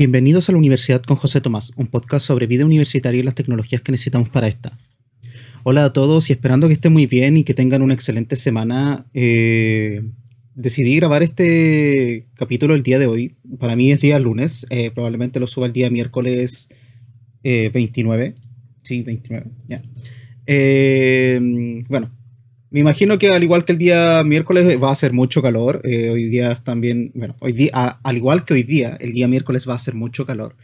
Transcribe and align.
Bienvenidos 0.00 0.48
a 0.48 0.52
la 0.52 0.56
Universidad 0.56 1.02
con 1.02 1.18
José 1.18 1.42
Tomás, 1.42 1.72
un 1.76 1.86
podcast 1.86 2.24
sobre 2.24 2.46
vida 2.46 2.64
universitaria 2.64 3.20
y 3.20 3.22
las 3.22 3.34
tecnologías 3.34 3.82
que 3.82 3.92
necesitamos 3.92 4.30
para 4.30 4.48
esta. 4.48 4.78
Hola 5.62 5.84
a 5.84 5.92
todos 5.92 6.30
y 6.30 6.32
esperando 6.32 6.68
que 6.68 6.72
estén 6.72 6.94
muy 6.94 7.04
bien 7.04 7.36
y 7.36 7.44
que 7.44 7.52
tengan 7.52 7.82
una 7.82 7.92
excelente 7.92 8.36
semana. 8.36 9.04
Eh, 9.12 10.00
decidí 10.54 10.96
grabar 10.96 11.22
este 11.22 12.28
capítulo 12.32 12.74
el 12.74 12.82
día 12.82 12.98
de 12.98 13.08
hoy. 13.08 13.34
Para 13.58 13.76
mí 13.76 13.92
es 13.92 14.00
día 14.00 14.18
lunes, 14.18 14.64
eh, 14.70 14.90
probablemente 14.90 15.38
lo 15.38 15.46
suba 15.46 15.66
el 15.66 15.74
día 15.74 15.90
miércoles 15.90 16.70
29. 17.42 18.24
Eh, 18.24 18.34
sí, 18.82 19.02
29, 19.02 19.50
ya. 19.68 19.82
bueno, 21.90 22.10
me 22.70 22.80
imagino 22.80 23.18
que 23.18 23.28
al 23.28 23.42
igual 23.42 23.64
que 23.64 23.72
el 23.72 23.78
día 23.78 24.22
miércoles 24.24 24.80
va 24.80 24.92
a 24.92 24.94
ser 24.94 25.12
mucho 25.12 25.42
calor. 25.42 25.80
Eh, 25.84 26.10
hoy 26.10 26.26
día 26.26 26.54
también, 26.54 27.10
bueno, 27.14 27.34
hoy 27.40 27.52
día, 27.52 27.72
al 27.72 28.16
igual 28.16 28.44
que 28.44 28.54
hoy 28.54 28.62
día, 28.62 28.96
el 29.00 29.12
día 29.12 29.26
miércoles 29.26 29.68
va 29.68 29.74
a 29.74 29.78
ser 29.78 29.94
mucho 29.94 30.24
calor. 30.24 30.56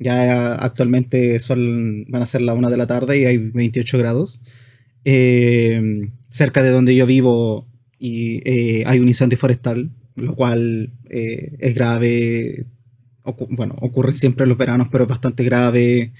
Ya 0.00 0.54
actualmente 0.54 1.38
son, 1.38 2.04
van 2.08 2.22
a 2.22 2.26
ser 2.26 2.42
la 2.42 2.54
una 2.54 2.68
de 2.68 2.76
la 2.76 2.88
tarde 2.88 3.18
y 3.20 3.26
hay 3.26 3.38
28 3.38 3.96
grados. 3.98 4.42
Eh, 5.04 6.10
cerca 6.30 6.62
de 6.62 6.70
donde 6.70 6.96
yo 6.96 7.06
vivo 7.06 7.68
y, 7.96 8.40
eh, 8.44 8.82
hay 8.86 8.98
un 8.98 9.06
incendio 9.06 9.38
forestal, 9.38 9.92
lo 10.16 10.34
cual 10.34 10.92
es 11.08 11.74
grave. 11.74 12.66
bueno, 13.50 13.76
ocurre 13.80 14.12
siempre 14.12 14.44
en 14.44 14.48
los 14.48 14.58
veranos, 14.58 14.88
pero 14.90 15.04
es 15.04 15.10
bastante 15.10 15.44
grave. 15.44 16.12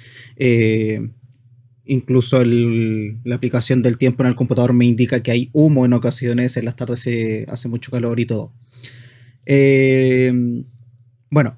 Incluso 1.85 2.43
la 2.45 3.35
aplicación 3.35 3.83
del 3.83 3.99
tiempo 3.99 4.23
en 4.23 4.29
el 4.29 4.37
computador 4.37 4.73
me 4.73 4.87
indica 4.87 5.23
que 5.23 5.33
hay 5.33 5.51
humo 5.53 5.85
en 5.85 5.93
ocasiones, 5.93 6.57
en 6.57 6.65
las 6.65 6.77
tardes 6.77 7.01
se 7.01 7.45
hace 7.49 7.69
mucho 7.69 7.91
calor 7.91 8.21
y 8.21 8.27
todo. 8.27 8.53
Eh, 9.47 10.33
bueno, 11.31 11.57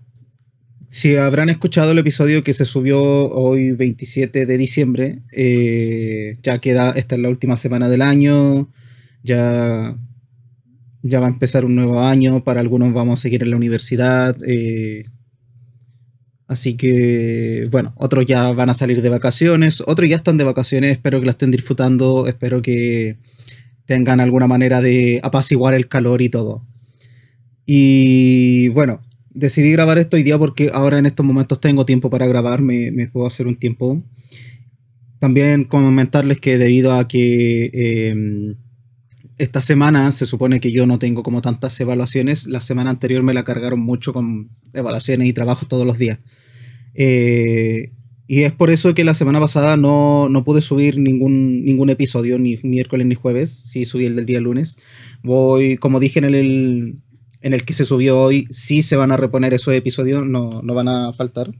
si 0.88 1.16
habrán 1.16 1.50
escuchado 1.50 1.90
el 1.90 1.98
episodio 1.98 2.44
que 2.44 2.54
se 2.54 2.64
subió 2.64 3.02
hoy 3.02 3.72
27 3.72 4.46
de 4.46 4.56
diciembre, 4.56 5.22
eh, 5.32 6.38
ya 6.42 6.60
queda, 6.60 6.92
esta 6.92 7.16
es 7.16 7.20
la 7.20 7.28
última 7.28 7.56
semana 7.56 7.88
del 7.88 8.00
año, 8.00 8.70
ya, 9.24 9.98
ya 11.02 11.20
va 11.20 11.26
a 11.26 11.30
empezar 11.30 11.64
un 11.64 11.74
nuevo 11.74 12.00
año, 12.00 12.44
para 12.44 12.60
algunos 12.60 12.92
vamos 12.92 13.18
a 13.18 13.22
seguir 13.22 13.42
en 13.42 13.50
la 13.50 13.56
universidad. 13.56 14.36
Eh, 14.46 15.06
Así 16.46 16.76
que, 16.76 17.68
bueno, 17.70 17.94
otros 17.96 18.26
ya 18.26 18.52
van 18.52 18.68
a 18.68 18.74
salir 18.74 19.00
de 19.00 19.08
vacaciones, 19.08 19.82
otros 19.86 20.08
ya 20.08 20.16
están 20.16 20.36
de 20.36 20.44
vacaciones, 20.44 20.92
espero 20.92 21.20
que 21.20 21.26
la 21.26 21.32
estén 21.32 21.50
disfrutando, 21.50 22.26
espero 22.26 22.60
que 22.60 23.16
tengan 23.86 24.20
alguna 24.20 24.46
manera 24.46 24.80
de 24.80 25.20
apaciguar 25.22 25.74
el 25.74 25.88
calor 25.88 26.20
y 26.20 26.28
todo. 26.28 26.62
Y 27.66 28.68
bueno, 28.68 29.00
decidí 29.30 29.72
grabar 29.72 29.98
esto 29.98 30.16
hoy 30.16 30.22
día 30.22 30.38
porque 30.38 30.70
ahora 30.72 30.98
en 30.98 31.06
estos 31.06 31.24
momentos 31.24 31.60
tengo 31.60 31.86
tiempo 31.86 32.10
para 32.10 32.26
grabar, 32.26 32.60
me, 32.60 32.92
puedo 33.08 33.26
hacer 33.26 33.46
un 33.46 33.56
tiempo. 33.56 34.02
También 35.18 35.64
comentarles 35.64 36.40
que 36.40 36.58
debido 36.58 36.92
a 36.92 37.08
que 37.08 37.70
em, 37.72 38.56
esta 39.44 39.60
semana 39.60 40.10
se 40.12 40.26
supone 40.26 40.58
que 40.58 40.72
yo 40.72 40.86
no 40.86 40.98
tengo 40.98 41.22
como 41.22 41.40
tantas 41.40 41.78
evaluaciones. 41.80 42.46
La 42.46 42.60
semana 42.60 42.90
anterior 42.90 43.22
me 43.22 43.34
la 43.34 43.44
cargaron 43.44 43.80
mucho 43.80 44.12
con 44.12 44.50
evaluaciones 44.72 45.28
y 45.28 45.32
trabajos 45.32 45.68
todos 45.68 45.86
los 45.86 45.98
días. 45.98 46.18
Eh, 46.94 47.92
y 48.26 48.42
es 48.42 48.52
por 48.52 48.70
eso 48.70 48.94
que 48.94 49.04
la 49.04 49.14
semana 49.14 49.38
pasada 49.38 49.76
no, 49.76 50.28
no, 50.28 50.44
pude 50.44 50.62
subir 50.62 50.98
ningún, 50.98 51.64
ningún 51.64 51.90
episodio, 51.90 52.38
ni 52.38 52.58
miércoles 52.62 53.06
ni 53.06 53.14
jueves. 53.14 53.50
Sí 53.50 53.84
subí 53.84 54.06
el 54.06 54.16
del 54.16 54.26
día 54.26 54.40
lunes. 54.40 54.78
Voy, 55.22 55.76
como 55.76 56.00
dije 56.00 56.20
en 56.20 56.24
el, 56.24 56.96
en 57.40 57.52
el 57.52 57.64
que 57.64 57.74
se 57.74 57.84
subió 57.84 58.18
hoy, 58.18 58.46
sí 58.50 58.82
se 58.82 58.96
van 58.96 59.12
a 59.12 59.16
reponer 59.16 59.52
esos 59.52 59.74
episodios, 59.74 60.26
no, 60.26 60.62
no 60.62 60.74
van 60.74 60.88
a 60.88 61.12
faltar. 61.12 61.52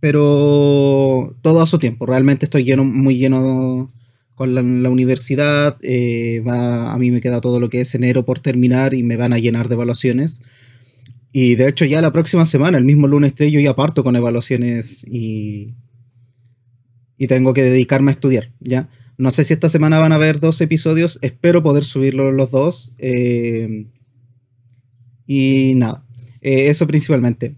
Pero 0.00 1.36
todo 1.42 1.60
a 1.60 1.66
su 1.66 1.78
tiempo. 1.78 2.06
Realmente 2.06 2.46
estoy 2.46 2.64
lleno, 2.64 2.84
muy 2.84 3.18
lleno 3.18 3.92
con 4.38 4.54
la, 4.54 4.88
universidad. 4.88 5.76
Eh, 5.82 6.42
va, 6.46 6.92
a 6.92 6.98
mí 6.98 7.10
me 7.10 7.20
queda 7.20 7.40
todo 7.40 7.58
lo 7.58 7.68
que 7.68 7.80
es 7.80 7.94
enero 7.94 8.24
por 8.24 8.38
terminar 8.38 8.94
y 8.94 9.02
me 9.02 9.16
van 9.16 9.32
a 9.32 9.38
llenar 9.38 9.68
de 9.68 9.74
evaluaciones. 9.74 10.40
Y 11.32 11.56
de 11.56 11.68
hecho 11.68 11.84
ya 11.84 12.00
la 12.00 12.12
próxima 12.12 12.46
semana, 12.46 12.78
el 12.78 12.84
mismo 12.84 13.08
lunes 13.08 13.34
3, 13.34 13.52
yo 13.52 13.60
ya 13.60 13.74
parto 13.74 14.04
con 14.04 14.14
evaluaciones 14.14 15.04
y, 15.06 15.74
y 17.18 17.26
tengo 17.26 17.52
que 17.52 17.64
dedicarme 17.64 18.12
a 18.12 18.14
estudiar, 18.14 18.50
¿ya? 18.60 18.88
No 19.18 19.32
sé 19.32 19.42
si 19.42 19.52
esta 19.52 19.68
semana 19.68 19.98
van 19.98 20.12
a 20.12 20.14
haber 20.14 20.38
dos 20.38 20.60
episodios, 20.60 21.18
espero 21.22 21.60
poder 21.60 21.84
subirlos 21.84 22.32
los 22.32 22.52
dos. 22.52 22.94
Eh, 22.98 23.88
y 25.26 25.72
nada, 25.74 26.06
eh, 26.40 26.68
eso 26.68 26.86
principalmente. 26.86 27.56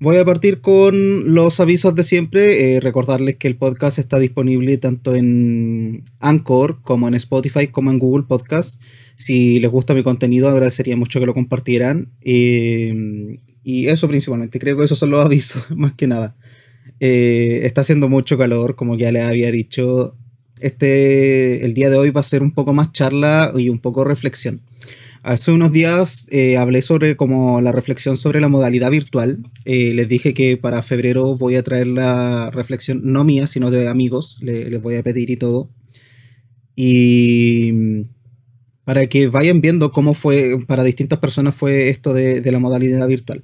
Voy 0.00 0.16
a 0.16 0.24
partir 0.24 0.60
con 0.60 1.34
los 1.34 1.58
avisos 1.58 1.92
de 1.96 2.04
siempre. 2.04 2.76
Eh, 2.76 2.80
recordarles 2.80 3.36
que 3.36 3.48
el 3.48 3.56
podcast 3.56 3.98
está 3.98 4.20
disponible 4.20 4.78
tanto 4.78 5.16
en 5.16 6.04
Anchor 6.20 6.80
como 6.82 7.08
en 7.08 7.14
Spotify 7.14 7.66
como 7.66 7.90
en 7.90 7.98
Google 7.98 8.24
Podcast. 8.28 8.80
Si 9.16 9.58
les 9.58 9.70
gusta 9.70 9.94
mi 9.94 10.04
contenido, 10.04 10.48
agradecería 10.48 10.96
mucho 10.96 11.18
que 11.18 11.26
lo 11.26 11.34
compartieran. 11.34 12.12
Eh, 12.22 13.40
y 13.64 13.88
eso 13.88 14.06
principalmente. 14.06 14.60
Creo 14.60 14.78
que 14.78 14.84
esos 14.84 14.98
son 14.98 15.10
los 15.10 15.24
avisos, 15.24 15.64
más 15.76 15.94
que 15.94 16.06
nada. 16.06 16.36
Eh, 17.00 17.62
está 17.64 17.80
haciendo 17.80 18.08
mucho 18.08 18.38
calor, 18.38 18.76
como 18.76 18.96
ya 18.96 19.10
les 19.10 19.24
había 19.24 19.50
dicho. 19.50 20.16
Este, 20.60 21.64
el 21.64 21.74
día 21.74 21.90
de 21.90 21.98
hoy 21.98 22.10
va 22.10 22.20
a 22.20 22.24
ser 22.24 22.42
un 22.42 22.52
poco 22.52 22.72
más 22.72 22.92
charla 22.92 23.52
y 23.56 23.68
un 23.68 23.80
poco 23.80 24.04
reflexión. 24.04 24.60
Hace 25.22 25.50
unos 25.50 25.72
días 25.72 26.28
eh, 26.30 26.56
hablé 26.56 26.80
sobre 26.80 27.16
como 27.16 27.60
la 27.60 27.72
reflexión 27.72 28.16
sobre 28.16 28.40
la 28.40 28.48
modalidad 28.48 28.90
virtual. 28.90 29.38
Eh, 29.64 29.92
les 29.94 30.08
dije 30.08 30.32
que 30.32 30.56
para 30.56 30.82
febrero 30.82 31.36
voy 31.36 31.56
a 31.56 31.62
traer 31.62 31.88
la 31.88 32.50
reflexión, 32.50 33.00
no 33.04 33.24
mía, 33.24 33.46
sino 33.46 33.70
de 33.70 33.88
amigos. 33.88 34.38
les 34.42 34.80
voy 34.80 34.96
a 34.96 35.02
pedir 35.02 35.30
y 35.30 35.36
todo. 35.36 35.70
Y 36.76 37.70
mm, 37.72 38.02
para 38.84 39.06
que 39.06 39.26
vayan 39.28 39.60
viendo 39.60 39.90
cómo 39.90 40.14
fue, 40.14 40.56
para 40.66 40.84
distintas 40.84 41.18
personas 41.18 41.54
fue 41.54 41.88
esto 41.88 42.14
de, 42.14 42.40
la 42.50 42.58
modalidad 42.60 43.08
virtual. 43.08 43.42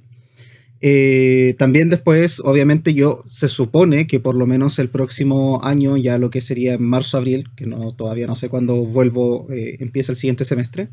Eh, 0.81 1.55
también 1.57 1.89
después, 1.89 2.39
obviamente 2.41 2.93
yo 2.93 3.23
se 3.25 3.47
supone 3.47 4.07
que 4.07 4.19
por 4.19 4.35
lo 4.35 4.45
menos 4.45 4.79
el 4.79 4.89
próximo 4.89 5.61
año, 5.63 5.97
ya 5.97 6.17
lo 6.19 6.29
que 6.29 6.41
sería 6.41 6.77
marzo-abril, 6.77 7.49
que 7.55 7.65
no, 7.65 7.91
todavía 7.91 8.27
no 8.27 8.35
sé 8.35 8.49
cuándo 8.49 8.85
vuelvo, 8.85 9.47
empieza 9.49 10.11
el 10.11 10.17
siguiente 10.17 10.45
semestre, 10.45 10.89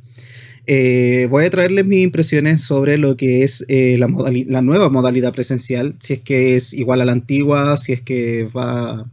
eh, 0.67 1.27
voy 1.29 1.45
a 1.45 1.51
traerles 1.51 1.87
mis 1.87 2.05
impresiones 2.05 2.61
sobre 2.61 2.97
lo 2.97 3.17
que 3.17 3.43
es 3.43 3.65
eh, 3.69 3.97
la, 3.99 4.63
nueva 4.63 4.89
modalidad 4.89 5.33
presencial, 5.33 5.97
si 6.01 6.15
es 6.15 6.21
que 6.21 6.55
es 6.55 6.73
igual 6.73 7.01
a 7.01 7.05
la 7.05 7.13
antigua, 7.13 7.77
si 7.77 7.93
es 7.93 8.03
que 8.03 8.45
va... 8.45 9.07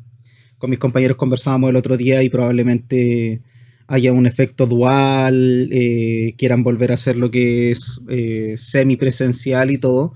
Con 0.57 0.69
mis 0.69 0.79
compañeros 0.79 1.15
conversábamos 1.15 1.69
el 1.69 1.77
otro 1.77 1.95
día 1.95 2.21
y 2.21 2.29
probablemente 2.29 3.41
haya 3.87 4.11
un 4.11 4.27
efecto 4.27 4.67
dual, 4.67 5.69
eh, 5.71 6.35
quieran 6.37 6.63
volver 6.63 6.91
a 6.91 6.95
hacer 6.95 7.15
lo 7.15 7.31
que 7.31 7.71
es 7.71 8.01
semipresencial 8.57 9.71
y 9.71 9.77
todo, 9.77 10.13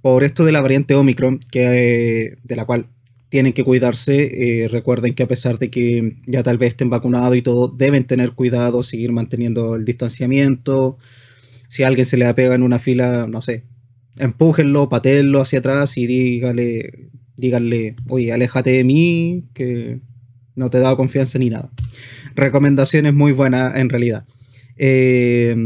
por 0.00 0.24
esto 0.24 0.46
de 0.46 0.52
la 0.52 0.62
variante 0.62 0.94
Omicron, 0.94 1.40
que, 1.50 2.36
de 2.42 2.56
la 2.56 2.64
cual 2.64 2.86
tienen 3.32 3.54
que 3.54 3.64
cuidarse. 3.64 4.64
Eh, 4.64 4.68
recuerden 4.68 5.14
que 5.14 5.22
a 5.22 5.26
pesar 5.26 5.58
de 5.58 5.70
que 5.70 6.18
ya 6.26 6.42
tal 6.42 6.58
vez 6.58 6.72
estén 6.72 6.90
vacunados 6.90 7.34
y 7.34 7.40
todo, 7.40 7.66
deben 7.66 8.04
tener 8.04 8.32
cuidado, 8.32 8.82
seguir 8.82 9.10
manteniendo 9.10 9.74
el 9.74 9.86
distanciamiento. 9.86 10.98
Si 11.70 11.82
alguien 11.82 12.04
se 12.04 12.18
le 12.18 12.26
apega 12.26 12.54
en 12.54 12.62
una 12.62 12.78
fila, 12.78 13.26
no 13.26 13.40
sé, 13.40 13.64
empújenlo, 14.18 14.90
patéenlo 14.90 15.40
hacia 15.40 15.60
atrás 15.60 15.96
y 15.96 16.06
dígale, 16.06 17.08
díganle, 17.38 17.96
oye, 18.10 18.34
aléjate 18.34 18.72
de 18.72 18.84
mí, 18.84 19.48
que 19.54 20.00
no 20.54 20.68
te 20.68 20.76
he 20.76 20.82
dado 20.82 20.98
confianza 20.98 21.38
ni 21.38 21.48
nada. 21.48 21.72
Recomendaciones 22.34 23.14
muy 23.14 23.32
buenas 23.32 23.76
en 23.76 23.88
realidad. 23.88 24.26
Eh, 24.76 25.56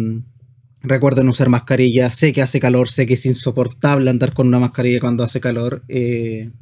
recuerden 0.83 1.29
usar 1.29 1.49
mascarilla. 1.49 2.13
Sé 2.13 2.33
que 2.33 2.43
hace 2.43 2.61
calor, 2.61 2.89
sé 2.89 3.07
que 3.07 3.15
es 3.15 3.27
insoportable 3.27 4.09
andar 4.09 4.35
con 4.35 4.47
una 4.47 4.61
mascarilla 4.61 5.01
cuando 5.01 5.25
hace 5.25 5.41
calor. 5.41 5.83
Eh, 5.89 6.53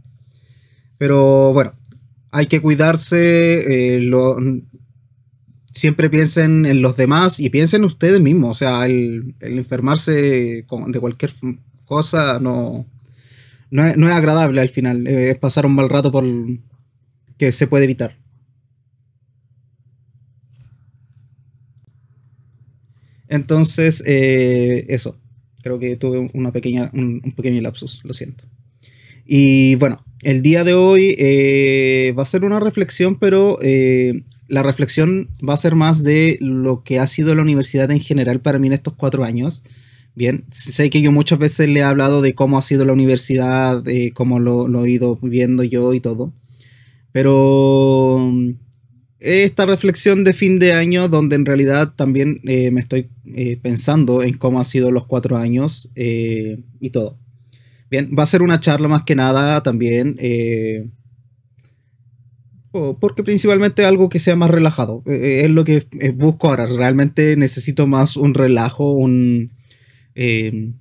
pero 1.04 1.52
bueno, 1.52 1.74
hay 2.30 2.46
que 2.46 2.62
cuidarse. 2.62 3.98
Eh, 3.98 4.10
siempre 5.70 6.08
piensen 6.08 6.64
en 6.64 6.80
los 6.80 6.96
demás 6.96 7.40
y 7.40 7.50
piensen 7.50 7.84
ustedes 7.84 8.22
mismos. 8.22 8.52
O 8.52 8.58
sea, 8.58 8.86
el, 8.86 9.34
enfermarse 9.40 10.12
de 10.12 11.00
cualquier 11.00 11.34
cosa 11.84 12.40
no, 12.40 12.86
no, 13.70 13.86
es, 13.86 14.14
agradable 14.14 14.62
al 14.62 14.70
final. 14.70 15.06
Eh, 15.06 15.32
es 15.32 15.38
pasar 15.38 15.66
un 15.66 15.74
mal 15.74 15.90
rato 15.90 16.10
por 16.10 16.24
que 17.36 17.52
se 17.52 17.66
puede 17.66 17.84
evitar. 17.84 18.16
Entonces, 23.28 24.02
eh, 24.06 24.86
eso. 24.88 25.18
Creo 25.62 25.78
que 25.78 25.96
tuve 25.96 26.30
una 26.32 26.50
pequeña, 26.50 26.90
un 26.94 27.20
pequeño 27.36 27.60
lapsus, 27.60 28.00
lo 28.04 28.14
siento. 28.14 28.46
Y 29.26 29.76
bueno, 29.76 30.04
el 30.24 30.42
día 30.42 30.64
de 30.64 30.74
hoy 30.74 31.14
eh, 31.18 32.14
va 32.18 32.22
a 32.22 32.26
ser 32.26 32.44
una 32.44 32.58
reflexión, 32.60 33.18
pero 33.18 33.58
eh, 33.62 34.22
la 34.48 34.62
reflexión 34.62 35.28
va 35.46 35.54
a 35.54 35.58
ser 35.58 35.74
más 35.74 36.02
de 36.02 36.38
lo 36.40 36.82
que 36.82 36.98
ha 36.98 37.06
sido 37.06 37.34
la 37.34 37.42
universidad 37.42 37.90
en 37.90 38.00
general 38.00 38.40
para 38.40 38.58
mí 38.58 38.66
en 38.66 38.72
estos 38.72 38.94
cuatro 38.94 39.24
años. 39.24 39.62
Bien, 40.14 40.44
sé 40.50 40.90
que 40.90 41.02
yo 41.02 41.12
muchas 41.12 41.38
veces 41.38 41.68
le 41.68 41.80
he 41.80 41.82
hablado 41.82 42.22
de 42.22 42.34
cómo 42.34 42.56
ha 42.56 42.62
sido 42.62 42.84
la 42.84 42.92
universidad, 42.92 43.82
de 43.82 44.12
cómo 44.14 44.38
lo, 44.38 44.84
he 44.84 44.90
ido 44.90 45.16
viendo 45.20 45.62
yo 45.64 45.92
y 45.92 46.00
todo. 46.00 46.32
Pero 47.12 48.30
mm, 48.32 48.50
esta 49.20 49.66
reflexión 49.66 50.24
de 50.24 50.32
fin 50.32 50.58
de 50.58 50.72
año, 50.72 51.08
donde 51.08 51.36
en 51.36 51.44
realidad 51.44 51.94
también 51.96 52.40
eh, 52.44 52.70
me 52.70 52.80
estoy 52.80 53.08
pensando 53.62 54.22
en 54.22 54.34
cómo 54.34 54.58
han 54.58 54.64
sido 54.64 54.90
los 54.90 55.06
cuatro 55.06 55.36
años 55.36 55.90
y 55.96 56.90
todo. 56.90 57.18
Bien, 57.90 58.10
va 58.18 58.22
a 58.22 58.26
ser 58.26 58.42
una 58.42 58.60
charla 58.60 58.88
más 58.88 59.04
que 59.04 59.14
nada 59.14 59.62
también, 59.62 60.16
porque 63.00 63.22
principalmente 63.22 63.84
algo 63.84 64.08
que 64.08 64.18
sea 64.18 64.34
más 64.36 64.50
relajado. 64.50 65.02
es 65.06 65.50
lo 65.50 65.64
que 65.64 65.86
busco 66.14 66.48
ahora. 66.48 66.66
Realmente 66.66 67.36
necesito 67.36 67.86
más 67.86 68.16
un 68.16 68.34
relajo, 68.34 68.92
un 68.92 69.52
eh, 70.14 70.72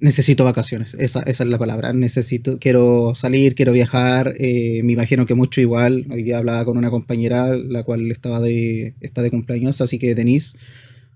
necesito 0.00 0.44
vacaciones, 0.44 0.94
esa, 0.94 1.20
es 1.22 1.40
la 1.40 1.58
palabra. 1.58 1.92
Necesito, 1.92 2.58
quiero 2.58 3.14
salir, 3.14 3.54
quiero 3.54 3.72
viajar. 3.72 4.34
Eh, 4.38 4.80
me 4.82 4.92
imagino 4.92 5.26
que 5.26 5.34
mucho 5.34 5.60
igual. 5.60 6.06
Hoy 6.10 6.22
día 6.22 6.38
hablaba 6.38 6.64
con 6.64 6.78
una 6.78 6.90
compañera, 6.90 7.54
la 7.54 7.82
cual 7.84 8.10
estaba 8.10 8.40
de, 8.40 8.94
está 9.00 9.22
de 9.22 9.30
cumpleaños, 9.30 9.80
así 9.80 9.98
que 9.98 10.14
Denise, 10.14 10.56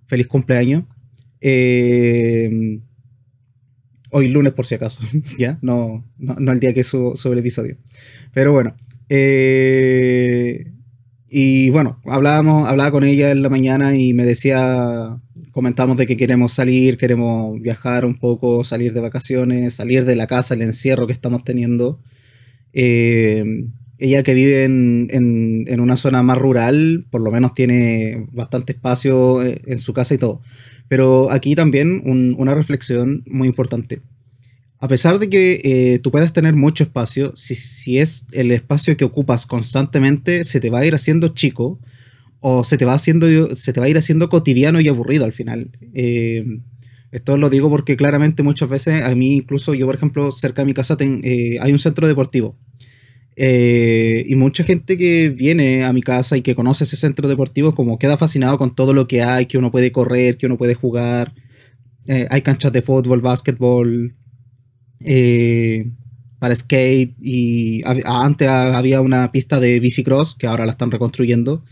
feliz 0.06 0.26
cumpleaños. 0.26 0.84
Eh, 1.40 2.80
hoy 4.14 4.28
lunes 4.28 4.52
por 4.52 4.64
si 4.64 4.76
acaso, 4.76 5.02
¿ya? 5.38 5.58
No, 5.60 6.04
no, 6.18 6.52
el 6.52 6.60
día 6.60 6.72
que 6.72 6.84
subo, 6.84 7.14
el 7.32 7.38
episodio. 7.38 7.76
Pero 8.32 8.52
bueno. 8.52 8.76
y 11.28 11.70
bueno, 11.70 12.00
hablábamos, 12.04 12.68
hablaba 12.68 12.90
con 12.92 13.04
ella 13.04 13.30
en 13.32 13.42
la 13.42 13.48
mañana 13.48 13.96
y 13.96 14.14
me 14.14 14.24
decía 14.24 15.18
comentamos 15.50 15.96
de 15.96 16.06
que 16.06 16.16
queremos 16.16 16.52
salir, 16.52 16.96
queremos 16.96 17.60
viajar 17.60 18.04
un 18.04 18.16
poco, 18.16 18.64
salir 18.64 18.92
de 18.92 19.00
vacaciones, 19.00 19.74
salir 19.74 20.04
de 20.04 20.16
la 20.16 20.26
casa, 20.26 20.54
el 20.54 20.62
encierro 20.62 21.06
que 21.06 21.12
estamos 21.12 21.44
teniendo. 21.44 22.00
Eh, 22.72 23.44
ella 23.98 24.24
que 24.24 24.34
vive 24.34 24.64
en, 24.64 25.80
una 25.80 25.96
zona 25.96 26.24
más 26.24 26.38
rural, 26.38 27.04
por 27.10 27.20
lo 27.20 27.30
menos 27.30 27.54
tiene 27.54 28.26
bastante 28.32 28.72
espacio 28.72 29.44
eh, 29.44 29.62
en 29.66 29.78
su 29.78 29.92
casa 29.92 30.14
y 30.14 30.18
todo. 30.18 30.40
Pero 30.94 31.28
aquí 31.32 31.56
también 31.56 32.02
una 32.38 32.54
reflexión 32.54 33.24
muy 33.26 33.48
importante. 33.48 34.00
A 34.78 34.86
pesar 34.86 35.18
de 35.18 35.28
que 35.28 35.60
eh, 35.64 35.98
tú 35.98 36.12
puedas 36.12 36.32
tener 36.32 36.54
mucho 36.54 36.84
espacio, 36.84 37.32
si, 37.34 37.56
si 37.56 37.98
es 37.98 38.26
el 38.30 38.52
espacio 38.52 38.96
que 38.96 39.04
ocupas 39.04 39.44
constantemente, 39.44 40.44
se 40.44 40.60
te 40.60 40.70
va 40.70 40.78
a 40.78 40.86
ir 40.86 40.94
haciendo 40.94 41.34
chico 41.34 41.80
o 42.38 42.62
se 42.62 42.78
te 42.78 42.84
va 42.84 42.94
haciendo 42.94 43.56
se 43.56 43.72
te 43.72 43.80
va 43.80 43.86
a 43.86 43.88
ir 43.88 43.98
haciendo 43.98 44.28
cotidiano 44.28 44.80
y 44.80 44.86
aburrido 44.86 45.24
al 45.24 45.32
final. 45.32 45.68
Eh, 45.94 46.60
esto 47.10 47.36
lo 47.38 47.50
digo 47.50 47.70
porque 47.70 47.96
claramente 47.96 48.44
muchas 48.44 48.68
veces 48.68 49.02
a 49.02 49.12
mí 49.16 49.34
incluso 49.34 49.74
yo 49.74 49.86
por 49.86 49.96
ejemplo 49.96 50.30
cerca 50.30 50.62
de 50.62 50.66
mi 50.66 50.74
casa 50.74 50.96
eh, 51.00 51.58
hay 51.60 51.72
un 51.72 51.80
centro 51.80 52.06
deportivo 52.06 52.56
eh, 53.36 54.24
y 54.26 54.34
mucha 54.34 54.64
gente 54.64 54.96
que 54.96 55.28
viene 55.30 55.84
a 55.84 55.92
mi 55.92 56.02
casa 56.02 56.36
y 56.36 56.42
que 56.42 56.54
conoce 56.54 56.84
ese 56.84 56.96
centro 56.96 57.28
deportivo 57.28 57.74
como 57.74 57.98
queda 57.98 58.16
fascinado 58.16 58.58
con 58.58 58.74
todo 58.74 58.92
lo 58.92 59.06
que 59.08 59.22
hay, 59.22 59.46
que 59.46 59.58
uno 59.58 59.70
puede 59.70 59.92
correr, 59.92 60.36
que 60.36 60.46
uno 60.46 60.58
puede 60.58 60.74
jugar, 60.74 61.34
hay 62.06 62.42
canchas 62.42 62.72
de 62.72 62.82
fútbol, 62.82 63.22
básquetbol, 63.22 64.14
para 66.38 66.54
skate 66.54 67.14
y 67.20 67.82
antes 68.04 68.48
había 68.48 69.00
una 69.00 69.32
pista 69.32 69.58
de 69.58 69.80
bicicross 69.80 70.34
que 70.34 70.46
ahora 70.46 70.66
la 70.66 70.72
están 70.72 70.90
reconstruyendo 70.90 71.64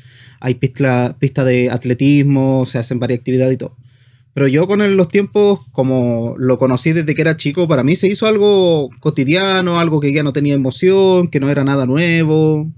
hay 0.43 0.57
pista, 0.57 1.17
pista 1.21 1.45
de 1.45 1.71
atletismo, 1.71 2.67
se 2.67 2.79
hacen 2.79 2.99
varias 2.99 3.21
actividades 3.21 3.55
y 3.55 3.59
todo. 3.59 3.77
Pero 4.35 4.49
yo 4.49 4.67
con 4.67 4.97
los 4.97 5.09
tiempos, 5.09 5.61
como 5.73 6.35
lo 6.39 6.59
conocí 6.59 6.93
desde 6.93 7.15
que 7.15 7.21
era 7.21 7.37
chico, 7.37 7.69
para 7.69 7.85
mí 7.85 7.97
se 7.97 8.09
hizo 8.09 8.27
algo 8.27 8.89
cotidiano, 9.01 9.79
algo 9.79 10.01
que 10.01 10.13
ya 10.13 10.23
no 10.23 10.33
tenía 10.33 10.55
emoción, 10.55 11.29
que 11.29 11.39
no 11.39 11.51
era 11.51 11.65
nada 11.65 11.85
nuevo. 11.85 12.71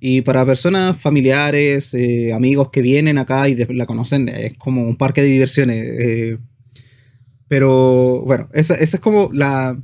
Y 0.00 0.22
para 0.22 0.44
personas 0.44 0.96
familiares, 0.96 1.94
eh, 1.94 2.32
amigos 2.32 2.70
que 2.70 2.82
vienen 2.82 3.18
acá 3.18 3.48
y 3.48 3.56
la 3.56 3.86
conocen, 3.86 4.28
es 4.28 4.56
como 4.58 4.82
un 4.82 4.96
parque 4.96 5.22
de 5.22 5.28
diversiones. 5.28 5.86
Eh. 5.86 6.38
pero 7.48 8.22
bueno, 8.26 8.48
esa, 8.52 8.74
esa, 8.74 8.96
es 8.96 9.00
como 9.00 9.30
la, 9.32 9.78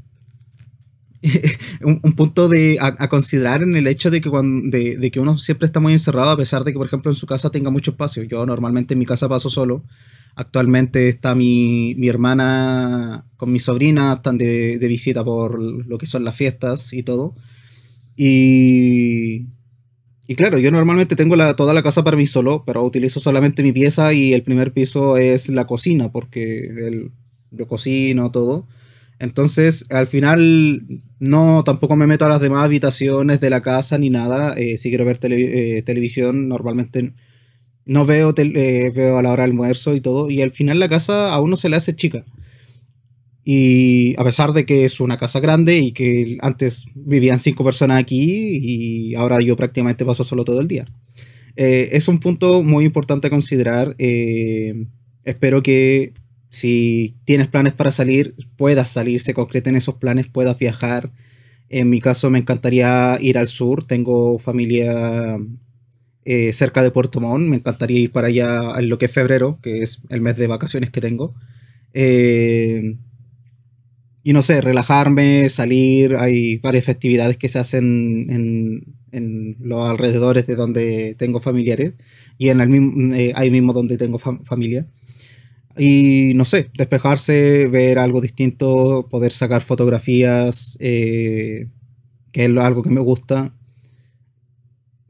un, 1.83 2.13
punto 2.15 2.49
de, 2.49 2.77
a, 2.81 3.09
considerar 3.09 3.63
en 3.63 3.77
el 3.77 3.87
hecho 3.87 4.11
de 4.11 4.21
que, 4.21 4.31
cuando, 4.31 4.77
de, 4.77 5.11
que 5.11 5.21
uno 5.21 5.35
siempre 5.35 5.67
está 5.67 5.81
muy 5.81 5.93
encerrado, 5.93 6.31
a 6.31 6.37
pesar 6.37 6.65
de 6.65 6.73
que, 6.73 6.79
por 6.79 6.87
ejemplo, 6.87 7.11
en 7.11 7.17
su 7.17 7.27
casa 7.27 7.51
tenga 7.51 7.71
mucho 7.71 7.93
espacio. 7.93 8.23
Yo 8.25 8.45
normalmente 8.47 8.95
en 8.95 8.99
mi 8.99 9.07
casa 9.07 9.29
paso 9.29 9.49
solo. 9.49 9.83
Actualmente 10.37 11.09
está 11.09 11.35
mi, 11.35 11.95
mi 11.97 12.09
hermana 12.09 13.25
con 13.37 13.53
mi 13.53 13.59
sobrina, 13.59 14.15
están 14.15 14.39
de, 14.39 14.79
de, 14.79 14.89
visita 14.89 15.25
por 15.25 15.63
lo 15.63 15.99
que 15.99 16.07
son 16.07 16.25
las 16.25 16.35
fiestas 16.35 16.93
y 16.93 17.03
todo. 17.03 17.35
Y, 18.17 19.47
y 20.27 20.35
claro, 20.37 20.59
yo 20.59 20.71
normalmente 20.71 21.17
tengo 21.17 21.37
la, 21.37 21.55
toda 21.55 21.75
la 21.75 21.83
casa 21.83 22.03
para 22.03 22.17
mí 22.17 22.27
solo, 22.27 22.65
pero 22.65 22.83
utilizo 22.83 23.21
solamente 23.21 23.63
mi 23.63 23.73
pieza 23.73 24.13
y 24.13 24.33
el 24.33 24.43
primer 24.43 24.73
piso 24.73 25.17
es 25.19 25.49
la 25.49 25.67
cocina, 25.67 26.11
porque 26.11 26.67
el, 26.67 27.13
yo 27.51 27.67
cocino 27.69 28.31
todo. 28.31 28.67
Entonces, 29.19 29.87
al 29.91 30.07
final, 30.07 30.83
no, 31.21 31.63
tampoco 31.65 31.97
me 31.97 32.07
meto 32.07 32.25
a 32.25 32.29
las 32.29 32.41
demás 32.41 32.65
habitaciones 32.65 33.41
de 33.41 33.51
la 33.51 33.63
casa 33.63 33.99
ni 33.99 34.11
nada. 34.11 34.55
Eh, 34.55 34.77
si 34.77 34.89
quiero 34.89 35.05
ver 35.05 35.19
eh, 35.23 35.83
televisión, 35.85 36.49
normalmente 36.49 37.13
no 37.87 38.07
veo, 38.07 38.35
eh, 38.37 38.93
veo 38.95 39.19
a 39.19 39.23
la 39.23 39.33
hora 39.33 39.43
del 39.43 39.53
almuerzo 39.53 39.95
y 39.95 40.01
todo. 40.01 40.31
Y 40.31 40.43
al 40.43 40.51
final 40.51 40.79
la 40.79 40.89
casa 40.89 41.33
a 41.33 41.41
uno 41.41 41.57
se 41.57 41.69
le 41.69 41.77
hace 41.77 41.95
chica. 41.95 42.25
Y 43.45 44.15
a 44.19 44.25
pesar 44.25 44.53
de 44.53 44.65
que 44.65 44.85
es 44.85 45.01
una 45.01 45.19
casa 45.19 45.41
grande 45.41 45.79
y 45.79 45.93
que 45.93 46.39
antes 46.41 46.85
vivían 46.95 47.39
cinco 47.39 47.63
personas 47.63 47.99
aquí 47.99 48.59
y 48.63 49.15
ahora 49.17 49.41
yo 49.41 49.55
prácticamente 49.55 50.07
paso 50.07 50.25
solo 50.25 50.45
todo 50.45 50.61
el 50.61 50.69
día. 50.69 50.87
es 51.57 52.09
un 52.09 52.21
punto 52.21 52.63
muy 52.63 52.87
importante 52.87 53.27
a 53.27 53.31
considerar. 53.31 53.97
espero 55.25 55.63
que 55.63 56.15
si 56.55 57.17
tienes 57.25 57.49
planes 57.49 57.73
para 57.73 57.91
salir, 57.91 58.37
puedas 58.57 58.89
salir, 58.89 59.21
se 59.21 59.35
concreten 59.35 59.75
esos 59.75 59.97
planes, 59.97 60.29
puedas 60.29 60.57
viajar. 60.57 61.11
En 61.69 61.91
mi 61.91 62.01
caso 62.01 62.31
me 62.31 62.39
encantaría 62.39 63.19
ir 63.21 63.39
al 63.39 63.49
sur, 63.49 63.85
tengo 63.85 64.39
familia 64.39 65.37
eh, 66.25 66.53
cerca 66.53 66.83
de 66.83 66.91
Puerto 66.91 67.21
Montt, 67.21 67.49
me 67.49 67.57
encantaría 67.57 68.01
ir 68.01 68.13
para 68.13 68.29
allá 68.29 68.79
en 68.79 68.89
lo 68.89 68.99
que 68.99 69.07
es 69.07 69.13
febrero, 69.13 69.59
que 69.63 69.83
es 69.83 70.01
el 70.09 70.21
mes 70.21 70.37
de 70.37 70.47
vacaciones 70.47 70.91
que 70.91 71.01
tengo. 71.01 71.35
Eh, 71.93 72.97
y 74.27 74.33
no 74.33 74.41
sé, 74.41 74.63
relajarme, 74.63 75.51
salir, 75.51 76.17
hay 76.17 76.57
varias 76.57 76.85
festividades 76.87 77.37
que 77.37 77.49
se 77.49 77.59
hacen 77.59 78.31
en, 78.31 79.57
los 79.61 79.89
alrededores 79.89 80.47
de 80.47 80.57
donde 80.57 81.15
tengo 81.17 81.39
familiares 81.39 81.95
y 82.37 82.49
en 82.49 82.61
el 82.61 82.69
mismo, 82.69 83.15
eh, 83.15 83.33
ahí 83.37 83.49
mismo 83.51 83.73
donde 83.73 83.97
tengo 83.97 84.19
familia. 84.19 84.87
Y 85.77 86.33
no 86.37 86.45
sé, 86.45 86.71
despejarse, 86.77 87.69
ver 87.69 87.99
algo 87.99 88.21
distinto, 88.21 89.07
poder 89.11 89.31
sacar 89.31 89.63
fotografías, 89.63 90.77
eh, 90.81 91.69
que 92.33 92.45
es 92.47 92.57
algo 92.57 92.83
que 92.83 92.91
me 92.91 93.01
gusta. 93.01 93.53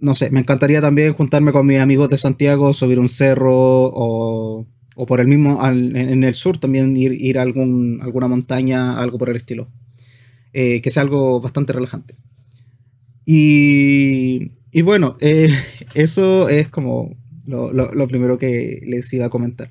No 0.05 0.15
sé, 0.15 0.31
me 0.31 0.41
encantaría 0.41 0.83
también 0.83 1.15
juntarme 1.15 1.51
con 1.51 1.67
mis 1.67 1.79
amigos 1.79 2.11
de 2.11 2.19
Santiago, 2.19 2.75
subir 2.75 3.01
un 3.01 3.09
cerro 3.09 3.55
o, 3.55 4.67
o 4.97 5.07
por 5.07 5.21
el 5.21 5.27
mismo, 5.27 5.67
en, 5.67 6.23
el 6.23 6.35
sur 6.35 6.59
también 6.59 6.95
ir, 6.95 7.13
ir 7.13 7.39
a 7.39 7.43
algún, 7.43 8.01
alguna 8.03 8.29
montaña, 8.29 9.01
algo 9.01 9.17
por 9.17 9.31
el 9.31 9.37
estilo. 9.37 9.67
Eh, 10.53 10.83
que 10.83 10.91
sea 10.91 11.03
algo 11.03 11.41
bastante 11.41 11.73
relajante. 11.73 12.15
Y, 13.25 14.53
y 14.71 14.83
bueno, 14.83 15.17
eh, 15.21 15.49
eso 15.95 16.51
es 16.51 16.69
como 16.69 17.17
lo, 17.47 17.73
lo 17.73 18.07
primero 18.07 18.37
que 18.37 18.83
les 18.85 19.11
iba 19.15 19.25
a 19.25 19.31
comentar. 19.31 19.71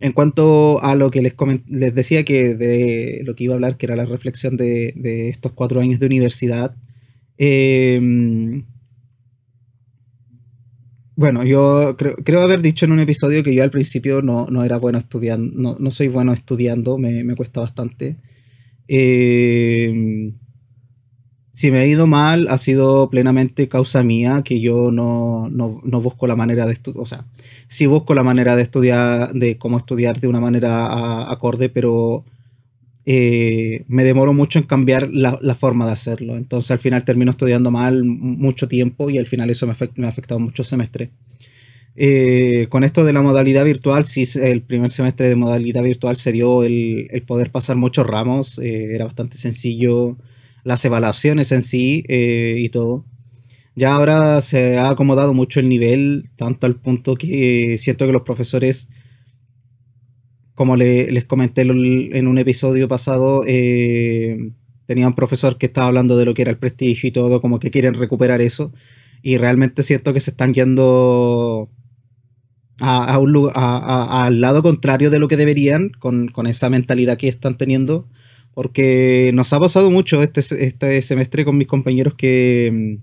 En 0.00 0.12
cuanto 0.12 0.82
a 0.82 0.94
lo 0.94 1.10
que 1.10 1.20
les, 1.20 1.34
les 1.66 1.94
decía 1.94 2.24
que 2.24 2.54
de 2.54 3.20
lo 3.24 3.34
que 3.34 3.44
iba 3.44 3.52
a 3.52 3.56
hablar, 3.56 3.76
que 3.76 3.84
era 3.84 3.96
la 3.96 4.06
reflexión 4.06 4.56
de, 4.56 5.28
estos 5.28 5.52
cuatro 5.52 5.80
años 5.80 6.00
de 6.00 6.06
universidad, 6.06 6.74
em, 7.36 8.64
bueno, 11.18 11.42
yo 11.42 11.96
creo, 11.96 12.42
haber 12.42 12.62
dicho 12.62 12.86
en 12.86 12.92
un 12.92 13.00
episodio 13.00 13.42
que 13.42 13.52
yo 13.52 13.64
al 13.64 13.72
principio 13.72 14.22
no, 14.22 14.62
era 14.62 14.76
bueno 14.78 14.98
estudiando, 14.98 15.76
no, 15.76 15.90
soy 15.90 16.06
bueno 16.06 16.32
estudiando, 16.32 16.96
me, 16.96 17.24
me 17.24 17.34
cuesta 17.34 17.60
bastante. 17.60 18.18
Eh, 18.86 20.32
si 21.50 21.72
me 21.72 21.78
ha 21.78 21.86
ido 21.86 22.06
mal, 22.06 22.46
ha 22.46 22.56
sido 22.56 23.10
plenamente 23.10 23.68
causa 23.68 24.04
mía, 24.04 24.42
que 24.44 24.60
yo 24.60 24.92
no, 24.92 25.50
busco 26.00 26.28
la 26.28 26.36
manera 26.36 26.66
de 26.66 26.74
estudiar, 26.74 27.02
o 27.02 27.06
sea, 27.06 27.24
sí 27.66 27.86
busco 27.86 28.14
la 28.14 28.22
manera 28.22 28.54
de 28.54 28.62
estudiar, 28.62 29.32
de 29.32 29.58
cómo 29.58 29.76
estudiar 29.76 30.20
de 30.20 30.28
una 30.28 30.38
manera 30.38 31.28
acorde, 31.32 31.68
pero 31.68 32.24
eh, 33.10 33.84
me 33.88 34.04
demoro 34.04 34.34
mucho 34.34 34.58
en 34.58 34.66
cambiar 34.66 35.08
la, 35.10 35.54
forma 35.54 35.86
de 35.86 35.92
hacerlo. 35.92 36.36
Entonces 36.36 36.70
al 36.70 36.78
final 36.78 37.04
termino 37.04 37.30
estudiando 37.30 37.70
mal 37.70 38.04
mucho 38.04 38.68
tiempo 38.68 39.08
y 39.08 39.16
al 39.16 39.26
final 39.26 39.48
eso 39.48 39.66
me, 39.66 39.74
me 39.96 40.06
ha 40.06 40.10
afectado 40.10 40.38
mucho 40.38 40.62
semestre. 40.62 41.10
Eh, 41.96 42.66
con 42.68 42.84
esto 42.84 43.06
de 43.06 43.14
la 43.14 43.22
modalidad 43.22 43.64
virtual, 43.64 44.04
sí, 44.04 44.28
el 44.40 44.60
primer 44.60 44.90
semestre 44.90 45.26
de 45.26 45.36
modalidad 45.36 45.82
virtual 45.82 46.16
se 46.16 46.32
dio 46.32 46.64
el, 46.64 47.08
poder 47.26 47.50
pasar 47.50 47.76
muchos 47.76 48.06
ramos, 48.06 48.58
eh, 48.58 48.94
era 48.94 49.06
bastante 49.06 49.38
sencillo 49.38 50.18
las 50.64 50.84
evaluaciones 50.84 51.50
en 51.50 51.62
sí 51.62 52.04
eh, 52.08 52.56
y 52.58 52.68
todo. 52.68 53.06
Ya 53.74 53.94
ahora 53.94 54.42
se 54.42 54.76
ha 54.76 54.90
acomodado 54.90 55.32
mucho 55.32 55.60
el 55.60 55.70
nivel, 55.70 56.28
tanto 56.36 56.66
al 56.66 56.76
punto 56.76 57.16
que 57.16 57.78
siento 57.78 58.06
que 58.06 58.12
los 58.12 58.22
profesores, 58.22 58.90
como 60.58 60.74
les 60.74 61.24
comenté 61.24 61.62
en 61.62 62.26
un 62.26 62.36
episodio 62.36 62.88
pasado, 62.88 63.42
tenía 63.42 65.06
un 65.06 65.14
profesor 65.14 65.56
que 65.56 65.66
estaba 65.66 65.86
hablando 65.86 66.16
de 66.16 66.24
lo 66.24 66.34
que 66.34 66.42
era 66.42 66.50
el 66.50 66.58
prestigio 66.58 67.06
y 67.06 67.12
todo, 67.12 67.40
como 67.40 67.60
que 67.60 67.70
quieren 67.70 67.94
recuperar 67.94 68.40
eso. 68.40 68.72
Y 69.22 69.36
realmente 69.36 69.84
siento 69.84 70.12
que 70.12 70.18
se 70.18 70.32
están 70.32 70.52
yendo 70.54 71.70
a, 72.80 73.18
un 73.20 73.52
al 73.54 74.40
lado 74.40 74.64
contrario 74.64 75.10
de 75.10 75.20
lo 75.20 75.28
que 75.28 75.36
deberían 75.36 75.90
con, 75.90 76.28
esa 76.48 76.68
mentalidad 76.70 77.18
que 77.18 77.28
están 77.28 77.56
teniendo. 77.56 78.08
Porque 78.52 79.30
nos 79.34 79.52
ha 79.52 79.60
pasado 79.60 79.92
mucho 79.92 80.24
este, 80.24 80.40
este 80.40 81.02
semestre 81.02 81.44
con 81.44 81.56
mis 81.56 81.68
compañeros 81.68 82.14
que 82.14 82.98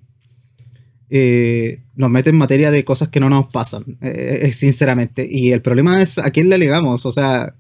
eh, 1.10 1.84
nos 1.96 2.10
meten 2.10 2.36
en 2.36 2.40
materia 2.40 2.72
de 2.72 2.84
cosas 2.84 3.10
que 3.10 3.20
no 3.20 3.30
nos 3.30 3.48
pasan, 3.48 3.98
eh, 4.02 4.40
eh, 4.44 4.52
sinceramente. 4.52 5.28
Y 5.30 5.52
el 5.52 5.62
problema 5.62 6.02
es 6.02 6.18
a 6.18 6.32
quién 6.32 6.50
le 6.50 6.56
alegamos. 6.56 7.06
O 7.06 7.12
sea, 7.12 7.56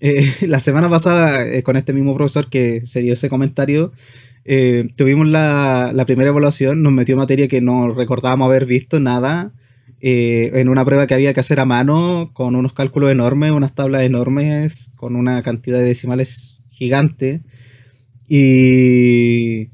la 0.40 0.60
semana 0.60 0.88
pasada 0.88 1.62
con 1.62 1.76
este 1.76 1.92
mismo 1.92 2.14
profesor 2.14 2.48
que 2.50 2.84
se 2.86 3.02
dio 3.02 3.14
ese 3.14 3.28
comentario, 3.28 3.92
tuvimos 4.96 5.28
la, 5.28 5.92
la, 5.92 6.06
primera 6.06 6.30
evaluación, 6.30 6.82
nos 6.82 6.92
metió 6.92 7.16
materia 7.16 7.48
que 7.48 7.60
no 7.60 7.92
recordábamos 7.92 8.46
haber 8.46 8.64
visto 8.64 8.98
nada. 9.00 9.52
Eh, 10.00 10.52
en 10.54 10.68
una 10.68 10.84
prueba 10.84 11.08
que 11.08 11.14
había 11.14 11.34
que 11.34 11.40
hacer 11.40 11.58
a 11.58 11.64
mano, 11.64 12.30
con 12.32 12.54
unos 12.54 12.72
cálculos 12.72 13.10
enormes, 13.10 13.50
unas 13.50 13.74
tablas 13.74 14.02
enormes, 14.02 14.92
con 14.96 15.16
una 15.16 15.42
cantidad 15.42 15.78
de 15.78 15.86
decimales 15.86 16.56
gigante. 16.70 17.42
Y, 18.28 19.70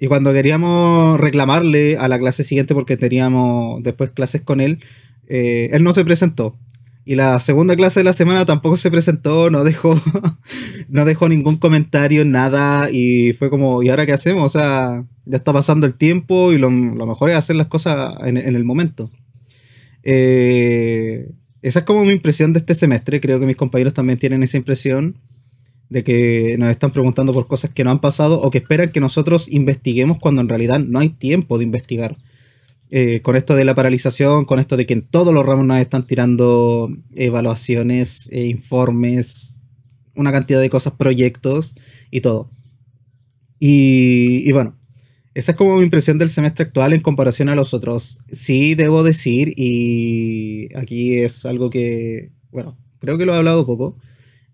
y 0.00 0.06
cuando 0.06 0.32
queríamos 0.32 1.20
reclamarle 1.20 1.98
a 1.98 2.08
la 2.08 2.18
clase 2.18 2.42
siguiente, 2.42 2.74
porque 2.74 2.96
teníamos 2.96 3.82
después 3.82 4.10
clases 4.10 4.40
con 4.40 4.62
él, 4.62 4.78
eh, 5.28 5.68
él 5.72 5.84
no 5.84 5.92
se 5.92 6.06
presentó. 6.06 6.56
Y 7.04 7.16
la 7.16 7.38
segunda 7.38 7.76
clase 7.76 8.00
de 8.00 8.04
la 8.04 8.14
semana 8.14 8.46
tampoco 8.46 8.78
se 8.78 8.90
presentó, 8.90 9.50
no 9.50 9.62
dejó, 9.62 10.00
no 10.88 11.04
dejó 11.04 11.28
ningún 11.28 11.58
comentario, 11.58 12.24
nada. 12.24 12.90
Y 12.90 13.34
fue 13.34 13.50
como, 13.50 13.82
¿y 13.82 13.90
ahora 13.90 14.06
qué 14.06 14.12
hacemos? 14.12 14.44
O 14.44 14.58
sea, 14.58 15.04
ya 15.26 15.36
está 15.36 15.52
pasando 15.52 15.86
el 15.86 15.94
tiempo 15.94 16.52
y 16.52 16.58
lo, 16.58 16.70
mejor 16.70 17.28
es 17.28 17.36
hacer 17.36 17.56
las 17.56 17.66
cosas 17.66 18.14
en 18.24 18.36
el 18.38 18.64
momento. 18.64 19.10
Eh, 20.02 21.30
esa 21.60 21.80
es 21.80 21.84
como 21.84 22.04
mi 22.04 22.12
impresión 22.12 22.54
de 22.54 22.60
este 22.60 22.74
semestre. 22.74 23.20
Creo 23.20 23.38
que 23.38 23.44
mis 23.46 23.56
compañeros 23.56 23.92
también 23.92 24.18
tienen 24.18 24.42
esa 24.42 24.56
impresión 24.56 25.16
de 25.90 26.02
que 26.04 26.56
nos 26.58 26.70
están 26.70 26.92
preguntando 26.92 27.34
por 27.34 27.46
cosas 27.46 27.70
que 27.72 27.84
no 27.84 27.90
han 27.90 28.00
pasado 28.00 28.40
o 28.40 28.50
que 28.50 28.58
esperan 28.58 28.90
que 28.90 29.00
nosotros 29.00 29.50
investiguemos 29.52 30.18
cuando 30.18 30.40
en 30.40 30.48
realidad 30.48 30.80
no 30.80 30.98
hay 30.98 31.10
tiempo 31.10 31.58
de 31.58 31.64
investigar. 31.64 32.16
Eh, 32.92 33.20
con 33.22 33.36
esto 33.36 33.54
de 33.54 33.64
la 33.64 33.74
paralización, 33.74 34.46
con 34.46 34.58
esto 34.58 34.76
de 34.76 34.86
que 34.86 34.94
en 34.94 35.02
todos 35.02 35.32
los 35.32 35.46
ramos 35.46 35.66
nos 35.66 35.78
están 35.78 36.06
tirando 36.06 36.88
evaluaciones, 37.14 38.28
e 38.32 38.46
informes, 38.46 39.62
una 40.14 40.32
cantidad 40.32 40.60
de 40.60 40.70
cosas, 40.70 40.94
proyectos 40.94 41.74
y 42.10 42.20
todo. 42.22 42.50
y 43.60 44.50
bueno, 44.52 44.80
esa 45.34 45.52
es 45.52 45.56
como 45.56 45.76
mi 45.76 45.84
impresión 45.84 46.18
del 46.18 46.28
semestre 46.28 46.64
actual 46.64 46.92
en 46.92 47.00
comparación 47.02 47.48
a 47.48 47.54
los 47.54 47.72
otros. 47.72 48.18
Sí, 48.32 48.74
debo 48.74 49.04
decir, 49.04 49.54
y 49.56 50.68
aquí 50.76 51.16
es 51.16 51.46
algo 51.46 51.70
que, 51.70 52.32
bueno, 52.50 52.76
creo 52.98 53.16
que 53.16 53.26
lo 53.26 53.34
he 53.34 53.36
hablado 53.36 53.64
poco. 53.64 53.96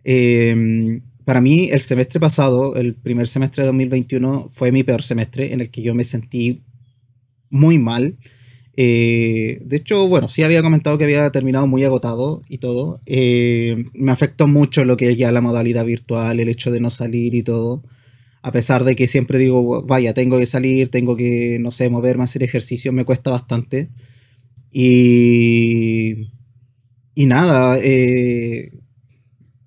Em, 0.05 1.02
para 1.26 1.42
mí, 1.42 1.68
el 1.71 1.80
semestre 1.80 2.18
pasado, 2.18 2.76
el 2.76 2.95
primer 2.95 3.28
semestre 3.28 3.64
de 3.64 3.66
2021, 3.66 4.50
fue 4.54 4.73
mi 4.73 4.83
peor 4.83 5.02
semestre 5.02 5.52
en 5.52 5.61
el 5.61 5.68
que 5.68 5.83
yo 5.83 5.95
me 5.95 6.04
sentí 6.04 6.62
muy 7.50 7.78
mal. 7.78 8.18
Eh, 8.78 9.59
de 9.62 9.76
hecho, 9.76 10.09
bueno, 10.09 10.28
sí 10.28 10.42
había 10.42 10.62
comentado 10.62 10.97
que 10.97 11.04
había 11.04 11.30
terminado 11.30 11.66
muy 11.66 11.85
agotado 11.85 12.42
y 12.49 12.59
todo. 12.59 13.02
Eh, 13.06 13.85
me 13.95 14.12
afectó 14.12 14.49
mucho 14.49 14.85
lo 14.87 14.97
que 14.97 15.11
es 15.11 15.18
ya 15.18 15.33
la 15.33 15.42
modalidad 15.42 15.85
virtual, 15.85 16.40
el 16.40 16.49
hecho 16.49 16.71
de 16.71 16.80
no 16.80 16.90
salir 16.90 17.35
y 17.35 17.42
todo 17.42 17.83
a 18.47 18.52
pesar 18.52 18.85
de 18.85 18.95
que 18.95 19.09
siempre 19.09 19.40
digo, 19.40 19.83
vaya, 19.83 20.14
tengo 20.14 20.38
que 20.38 20.47
salir, 20.47 20.88
tengo 20.88 21.16
que, 21.16 21.59
no 21.61 21.73
sé, 21.73 21.90
moverme, 21.90 22.23
hacer 22.23 22.45
ejercicio, 22.45 22.92
me 22.92 23.04
cuesta 23.04 23.28
bastante. 23.28 23.90
Y, 24.71 26.28
y 27.12 27.26
nada, 27.26 27.76
eh, 27.83 28.71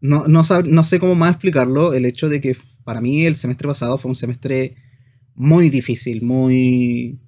no, 0.01 0.27
no, 0.27 0.41
no, 0.65 0.83
sé 0.83 0.99
cómo 0.99 1.15
más 1.15 1.31
explicarlo, 1.31 1.93
el 1.93 2.05
hecho 2.05 2.29
de 2.29 2.41
que 2.41 2.55
para 2.83 3.01
mí 3.01 3.25
el 3.25 3.35
semestre 3.35 3.67
pasado 3.67 3.97
fue 3.97 4.09
un 4.09 4.15
semestre 4.15 4.75
muy 5.35 5.69
difícil, 5.69 6.21
muy... 6.23 7.19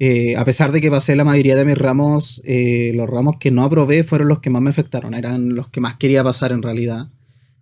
Eh, 0.00 0.36
a 0.36 0.44
pesar 0.44 0.70
de 0.70 0.80
que 0.80 0.90
pasé 0.90 1.16
la 1.16 1.24
mayoría 1.24 1.56
de 1.56 1.64
mis 1.64 1.76
ramos, 1.76 2.40
eh, 2.44 2.92
los 2.94 3.10
ramos 3.10 3.36
que 3.40 3.50
no 3.50 3.64
aprobé 3.64 4.04
fueron 4.04 4.28
los 4.28 4.38
que 4.38 4.50
más 4.50 4.62
me 4.62 4.70
afectaron, 4.70 5.14
eran 5.14 5.56
los 5.56 5.68
que 5.68 5.80
más 5.80 5.96
quería 5.96 6.22
pasar 6.22 6.52
en 6.52 6.62
realidad. 6.62 7.10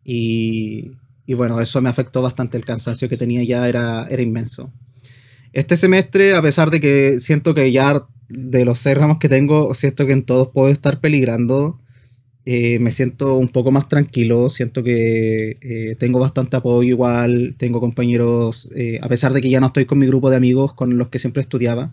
Y, 0.04 0.90
y 1.26 1.34
bueno, 1.34 1.60
eso 1.60 1.80
me 1.80 1.88
afectó 1.88 2.22
bastante, 2.22 2.58
el 2.58 2.64
cansancio 2.64 3.08
que 3.08 3.16
tenía 3.16 3.42
ya 3.42 3.68
era, 3.68 4.06
era 4.08 4.22
inmenso. 4.22 4.70
Este 5.52 5.76
semestre, 5.78 6.34
a 6.34 6.42
pesar 6.42 6.70
de 6.70 6.80
que 6.80 7.18
siento 7.18 7.54
que 7.54 7.72
ya 7.72 8.06
de 8.28 8.64
los 8.64 8.78
seis 8.78 8.96
ramos 8.98 9.18
que 9.18 9.28
tengo, 9.28 9.74
siento 9.74 10.06
que 10.06 10.12
en 10.12 10.24
todos 10.24 10.50
puedo 10.50 10.68
estar 10.68 11.00
peligrando, 11.00 11.80
eh, 12.46 12.78
me 12.78 12.92
siento 12.92 13.34
un 13.34 13.48
poco 13.48 13.72
más 13.72 13.88
tranquilo, 13.88 14.48
siento 14.48 14.84
que 14.84 15.56
eh, 15.60 15.96
tengo 15.98 16.20
bastante 16.20 16.56
apoyo 16.56 16.88
igual, 16.88 17.56
tengo 17.58 17.80
compañeros, 17.80 18.70
eh, 18.74 19.00
a 19.02 19.08
pesar 19.08 19.32
de 19.32 19.40
que 19.40 19.50
ya 19.50 19.60
no 19.60 19.66
estoy 19.66 19.84
con 19.84 19.98
mi 19.98 20.06
grupo 20.06 20.30
de 20.30 20.36
amigos 20.36 20.72
con 20.72 20.96
los 20.96 21.08
que 21.08 21.18
siempre 21.18 21.42
estudiaba, 21.42 21.90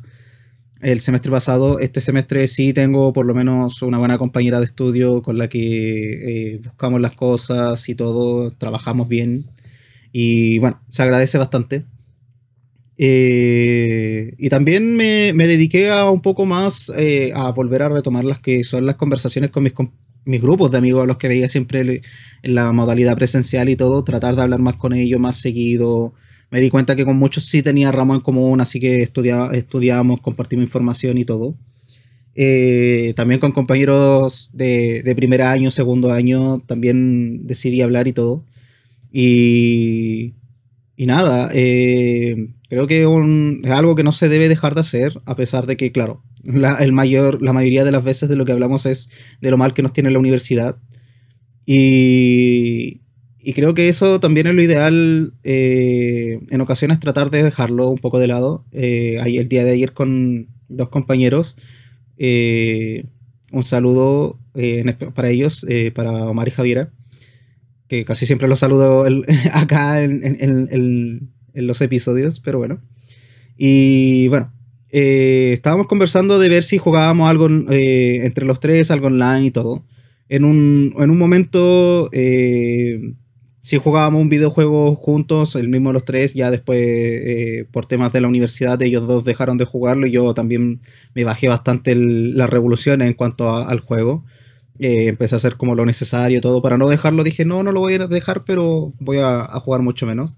el 0.84 1.02
semestre 1.02 1.32
pasado. 1.32 1.80
Este 1.80 2.02
semestre 2.02 2.48
sí 2.48 2.74
tengo 2.74 3.14
por 3.14 3.26
lo 3.26 3.34
menos 3.34 3.82
una 3.82 3.98
buena 3.98 4.18
compañera 4.18 4.60
de 4.60 4.66
estudio 4.66 5.22
con 5.24 5.38
la 5.38 5.48
que 5.50 6.54
eh, 6.54 6.62
buscamos 6.64 7.02
las 7.02 7.16
cosas 7.16 7.90
y 7.90 7.96
todo, 7.96 8.52
trabajamos 8.52 9.08
bien. 9.08 9.44
Y 10.12 10.60
bueno, 10.60 10.82
se 10.90 11.04
agradece 11.04 11.38
bastante. 11.38 11.86
Eh, 12.98 14.36
y 14.38 14.50
también 14.50 14.96
me, 14.96 15.34
dediqué 15.34 15.90
a 15.90 16.10
un 16.12 16.22
poco 16.22 16.46
más 16.46 16.92
eh, 16.96 17.32
a 17.36 17.52
volver 17.52 17.82
a 17.82 17.90
retomar 17.90 18.24
las 18.24 18.40
que 18.40 18.64
son 18.64 18.86
las 18.86 18.96
conversaciones 18.96 19.50
con 19.52 19.64
mis, 19.64 19.74
mis 20.26 20.42
grupos 20.42 20.72
de 20.72 20.78
amigos, 20.78 21.04
a 21.04 21.06
los 21.06 21.18
que 21.18 21.28
veía 21.28 21.48
siempre 21.48 22.02
en 22.42 22.56
la 22.56 22.72
modalidad 22.72 23.16
presencial 23.16 23.70
y 23.70 23.76
todo, 23.76 24.04
tratar 24.04 24.36
de 24.36 24.42
hablar 24.42 24.60
más 24.60 24.76
con 24.76 24.94
ellos 24.94 25.20
más 25.20 25.38
seguido, 25.38 26.14
me 26.54 26.62
di 26.62 26.70
cuenta 26.70 26.96
que 26.96 27.04
con 27.04 27.18
muchos 27.18 27.46
sí 27.46 27.64
tenía 27.64 27.92
ramos 27.92 28.18
en 28.18 28.22
común, 28.22 28.62
así 28.62 28.80
que 28.80 29.02
estudiábamos, 29.02 30.22
compartimos 30.22 30.64
información 30.64 31.18
y 31.18 31.26
todo. 31.26 31.56
Eh, 32.36 33.14
también 33.16 33.40
con 33.40 33.52
compañeros 33.52 34.52
de, 34.54 35.14
primer 35.16 35.42
año, 35.42 35.72
segundo 35.72 36.12
año, 36.12 36.60
también 36.60 37.48
decidí 37.48 37.82
hablar 37.82 38.08
y 38.08 38.14
todo. 38.14 38.46
Y, 39.12 40.34
y 40.96 41.08
nada, 41.08 41.50
eh, 41.54 42.50
creo 42.70 42.86
que 42.86 43.02
es 43.02 43.72
algo 43.72 43.96
que 43.96 44.04
no 44.04 44.12
se 44.12 44.30
debe 44.30 44.48
dejar 44.48 44.76
de 44.76 44.82
hacer, 44.82 45.22
a 45.26 45.36
pesar 45.36 45.66
de 45.66 45.76
que, 45.76 45.92
claro, 45.92 46.22
la, 46.44 46.76
el 46.76 46.92
mayor, 46.92 47.42
la 47.42 47.54
mayoría 47.54 47.84
de 47.84 47.92
las 47.92 48.04
veces 48.04 48.30
de 48.30 48.36
lo 48.36 48.46
que 48.46 48.52
hablamos 48.52 48.86
es 48.86 49.10
de 49.42 49.52
lo 49.52 49.58
mal 49.58 49.74
que 49.74 49.82
nos 49.82 49.94
tiene 49.94 50.12
la 50.12 50.20
universidad. 50.20 50.78
Y, 51.66 53.04
y 53.46 53.52
creo 53.52 53.74
que 53.74 53.90
eso 53.90 54.22
también 54.22 54.48
es 54.48 54.56
lo 54.56 54.64
ideal 54.64 55.34
eh, 55.44 56.40
en 56.50 56.62
ocasiones 56.62 57.02
tratar 57.02 57.30
de 57.30 57.44
dejarlo 57.44 57.90
un 57.90 57.98
poco 57.98 58.18
de 58.18 58.28
lado. 58.28 58.66
Eh, 58.72 59.20
el 59.22 59.50
día 59.50 59.66
de 59.66 59.72
ayer 59.72 59.92
con 59.92 60.48
dos 60.70 60.88
compañeros, 60.88 61.58
eh, 62.18 63.06
un 63.52 63.64
saludo 63.64 64.40
para 65.14 65.30
ellos, 65.30 65.66
para 65.94 66.12
Omar 66.26 66.48
y 66.48 66.52
Javiera, 66.52 66.94
que 67.90 68.06
casi 68.06 68.26
siempre 68.26 68.48
los 68.48 68.60
saludo 68.60 69.06
acá 69.54 70.02
en, 70.02 71.30
los 71.54 71.82
episodios, 71.82 72.40
pero 72.40 72.60
bueno. 72.60 72.80
Y 73.58 74.30
bueno, 74.30 74.54
estábamos 74.94 75.88
conversando 75.88 76.40
de 76.40 76.50
ver 76.50 76.64
si 76.64 76.78
jugábamos 76.78 77.30
algo 77.30 77.48
entre 77.48 78.46
los 78.46 78.60
tres, 78.60 78.92
algo 78.92 79.08
online 79.08 79.46
y 79.46 79.52
todo. 79.52 79.84
En 80.30 80.46
un, 80.46 80.96
en 80.98 81.10
un 81.10 81.18
momento 81.18 82.10
si 83.64 83.78
jugábamos 83.78 84.22
un 84.22 84.28
videojuego 84.28 84.94
juntos, 84.98 85.56
el 85.56 85.70
mismo 85.70 85.94
los 85.94 86.04
tres, 86.04 86.34
ya 86.34 86.52
después 86.52 86.80
eh, 86.82 87.66
por 87.72 87.86
temas 87.86 88.12
de 88.12 88.20
la 88.20 88.28
universidad 88.28 88.82
ellos 88.82 89.08
dos 89.08 89.24
dejaron 89.24 89.58
de 89.58 89.64
jugarlo 89.64 90.06
y 90.06 90.12
yo 90.12 90.34
también 90.34 90.82
me 91.16 91.24
bajé 91.24 91.48
bastante 91.48 91.96
las 91.96 92.50
revoluciones 92.50 93.08
en 93.08 93.14
cuanto 93.14 93.56
al 93.56 93.80
juego. 93.80 94.26
Eh, 94.80 95.08
empecé 95.08 95.36
a 95.36 95.38
hacer 95.38 95.56
como 95.56 95.76
lo 95.76 95.86
necesario 95.86 96.42
todo 96.42 96.62
para 96.62 96.78
no 96.78 96.90
dejarlo. 96.90 97.24
Dije, 97.24 97.46
no, 97.46 97.64
no 97.64 97.72
lo 97.72 97.80
voy 97.80 97.94
a 97.94 98.08
dejar, 98.08 98.44
pero 98.44 98.92
voy 99.00 99.20
a, 99.20 99.46
jugar 99.62 99.82
mucho 99.82 100.06
menos. 100.06 100.36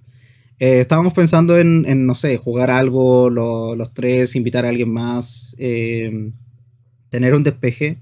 Eh, 0.60 0.82
estábamos 0.82 1.14
pensando 1.14 1.58
en, 1.58 2.06
no 2.06 2.16
sé, 2.16 2.38
jugar 2.38 2.72
algo 2.72 3.30
los 3.30 3.94
tres, 3.94 4.36
invitar 4.36 4.66
a 4.66 4.70
alguien 4.70 4.92
más. 4.92 5.56
tener 7.10 7.36
un 7.36 7.44
despeje. 7.44 7.98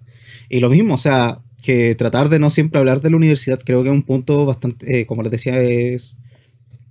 Y 0.49 0.59
lo 0.59 0.69
mismo, 0.69 0.95
o 0.95 0.97
sea, 0.97 1.39
que 1.63 1.95
tratar 1.95 2.29
de 2.29 2.39
no 2.39 2.49
siempre 2.49 2.77
hablar 2.79 3.01
de 3.01 3.09
la 3.09 3.15
universidad, 3.15 3.59
creo 3.63 3.81
que 3.81 3.89
es 3.89 3.95
un 3.95 4.03
punto 4.03 4.45
bastante, 4.45 4.99
eh, 4.99 5.05
como 5.05 5.23
les 5.23 5.31
decía, 5.31 5.59
es, 5.59 6.17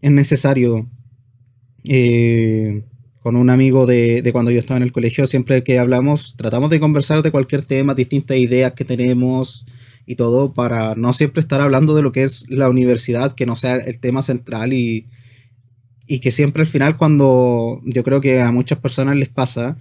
es 0.00 0.10
necesario. 0.10 0.88
Eh, 1.84 2.82
con 3.20 3.36
un 3.36 3.50
amigo 3.50 3.86
de, 3.86 4.22
de, 4.22 4.32
cuando 4.32 4.50
yo 4.50 4.58
estaba 4.58 4.78
en 4.78 4.82
el 4.82 4.90
colegio, 4.90 5.26
siempre 5.28 5.62
que 5.62 5.78
hablamos, 5.78 6.34
tratamos 6.36 6.70
de 6.70 6.80
conversar 6.80 7.22
de 7.22 7.30
cualquier 7.30 7.62
tema, 7.62 7.94
distintas 7.94 8.36
ideas 8.36 8.72
que 8.72 8.84
tenemos 8.84 9.64
y 10.06 10.16
todo, 10.16 10.54
para 10.54 10.96
no 10.96 11.12
siempre 11.12 11.40
estar 11.40 11.60
hablando 11.60 11.94
de 11.94 12.02
lo 12.02 12.10
que 12.10 12.24
es 12.24 12.46
la 12.48 12.68
universidad, 12.68 13.32
que 13.32 13.46
no 13.46 13.54
sea 13.54 13.76
el 13.76 14.00
tema 14.00 14.22
central 14.22 14.72
y, 14.72 15.06
y 16.12 16.20
que 16.20 16.30
siempre 16.30 16.60
al 16.60 16.68
final 16.68 16.98
cuando 16.98 17.80
yo 17.86 18.04
creo 18.04 18.20
que 18.20 18.42
a 18.42 18.52
muchas 18.52 18.78
personas 18.80 19.16
les 19.16 19.30
pasa, 19.30 19.78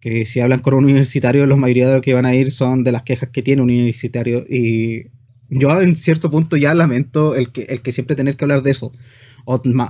que 0.00 0.24
si 0.24 0.40
hablan 0.40 0.60
con 0.60 0.72
un 0.72 0.84
universitario, 0.84 1.44
la 1.44 1.56
mayoría 1.56 1.88
de 1.88 1.94
los 1.96 2.02
que 2.02 2.14
van 2.14 2.24
a 2.24 2.34
ir 2.34 2.52
son 2.52 2.84
de 2.84 2.90
las 2.90 3.02
quejas 3.02 3.28
que 3.28 3.42
tiene 3.42 3.60
un 3.60 3.68
universitario. 3.68 4.46
Y 4.48 5.08
yo 5.50 5.78
en 5.82 5.94
cierto 5.94 6.30
punto 6.30 6.56
ya 6.56 6.72
lamento 6.72 7.34
el 7.34 7.52
que, 7.52 7.64
el 7.64 7.82
que 7.82 7.92
siempre 7.92 8.16
tener 8.16 8.34
que 8.34 8.46
hablar 8.46 8.62
de 8.62 8.70
eso. 8.70 8.92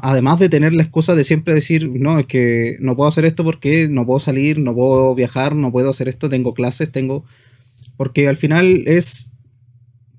Además 0.02 0.40
de 0.40 0.48
tener 0.48 0.72
la 0.72 0.82
excusa 0.82 1.14
de 1.14 1.22
siempre 1.22 1.54
decir, 1.54 1.88
no, 1.88 2.18
es 2.18 2.26
que 2.26 2.76
no 2.80 2.96
puedo 2.96 3.06
hacer 3.06 3.24
esto 3.24 3.44
porque 3.44 3.86
no 3.88 4.04
puedo 4.04 4.18
salir, 4.18 4.58
no 4.58 4.74
puedo 4.74 5.14
viajar, 5.14 5.54
no 5.54 5.70
puedo 5.70 5.90
hacer 5.90 6.08
esto, 6.08 6.28
tengo 6.28 6.54
clases, 6.54 6.90
tengo... 6.90 7.24
Porque 7.96 8.26
al 8.26 8.36
final 8.36 8.82
es 8.88 9.30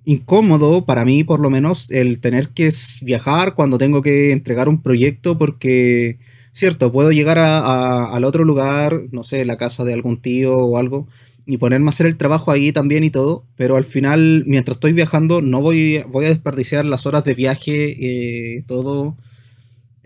incómodo 0.05 0.85
para 0.85 1.05
mí, 1.05 1.23
por 1.23 1.39
lo 1.39 1.49
menos, 1.49 1.91
el 1.91 2.19
tener 2.19 2.49
que 2.49 2.69
viajar 3.01 3.55
cuando 3.55 3.77
tengo 3.77 4.01
que 4.01 4.31
entregar 4.31 4.69
un 4.69 4.81
proyecto 4.81 5.37
porque, 5.37 6.19
cierto, 6.51 6.91
puedo 6.91 7.11
llegar 7.11 7.37
a, 7.39 8.05
al 8.05 8.23
otro 8.23 8.43
lugar, 8.43 9.01
no 9.11 9.23
sé, 9.23 9.45
la 9.45 9.57
casa 9.57 9.83
de 9.83 9.93
algún 9.93 10.21
tío 10.21 10.55
o 10.55 10.77
algo, 10.77 11.07
y 11.45 11.57
ponerme 11.57 11.87
a 11.87 11.89
hacer 11.89 12.07
el 12.07 12.17
trabajo 12.17 12.51
ahí 12.51 12.71
también 12.71 13.03
y 13.03 13.09
todo, 13.09 13.45
pero 13.55 13.75
al 13.75 13.83
final, 13.83 14.43
mientras 14.47 14.77
estoy 14.77 14.93
viajando, 14.93 15.41
no 15.41 15.61
voy, 15.61 16.03
voy 16.11 16.25
a 16.25 16.29
desperdiciar 16.29 16.85
las 16.85 17.05
horas 17.05 17.23
de 17.23 17.35
viaje, 17.35 18.57
eh, 18.57 18.63
todo 18.67 19.15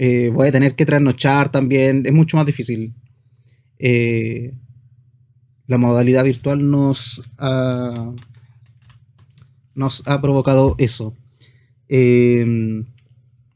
eh, 0.02 0.32
voy 0.34 0.48
a 0.48 0.52
tener 0.52 0.76
que 0.76 0.86
trasnochar 0.86 1.52
también, 1.52 2.06
es 2.06 2.14
mucho 2.14 2.38
más 2.38 2.46
difícil. 2.46 2.94
Eh, 3.78 4.54
la 5.68 5.78
modalidad 5.78 6.24
virtual 6.24 6.72
nos 6.72 7.22
ha, 7.38 8.12
nos 9.80 10.04
ha 10.06 10.22
provocado 10.22 10.76
eso. 10.78 11.14
Em, 11.88 12.86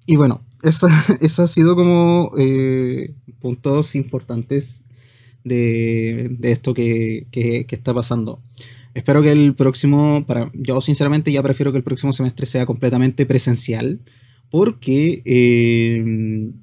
y 0.05 0.15
bueno, 0.15 0.43
eso 0.63 0.87
ha 1.43 1.47
sido 1.47 1.75
como 1.75 2.31
eh, 2.39 3.13
puntos 3.39 3.95
importantes 3.95 4.81
de, 5.43 6.37
esto 6.43 6.73
que, 6.73 7.27
que, 7.29 7.67
está 7.69 7.93
pasando. 7.93 8.41
Espero 8.93 9.21
que 9.21 9.31
el 9.31 9.53
próximo, 9.53 10.25
para, 10.25 10.49
yo 10.53 10.79
sinceramente 10.79 11.31
ya 11.31 11.43
prefiero 11.43 11.71
que 11.71 11.79
el 11.79 11.83
próximo 11.83 12.13
semestre 12.13 12.45
sea 12.45 12.65
completamente 12.65 13.25
presencial 13.25 13.99
porque 14.49 15.21
eh, 15.25 16.53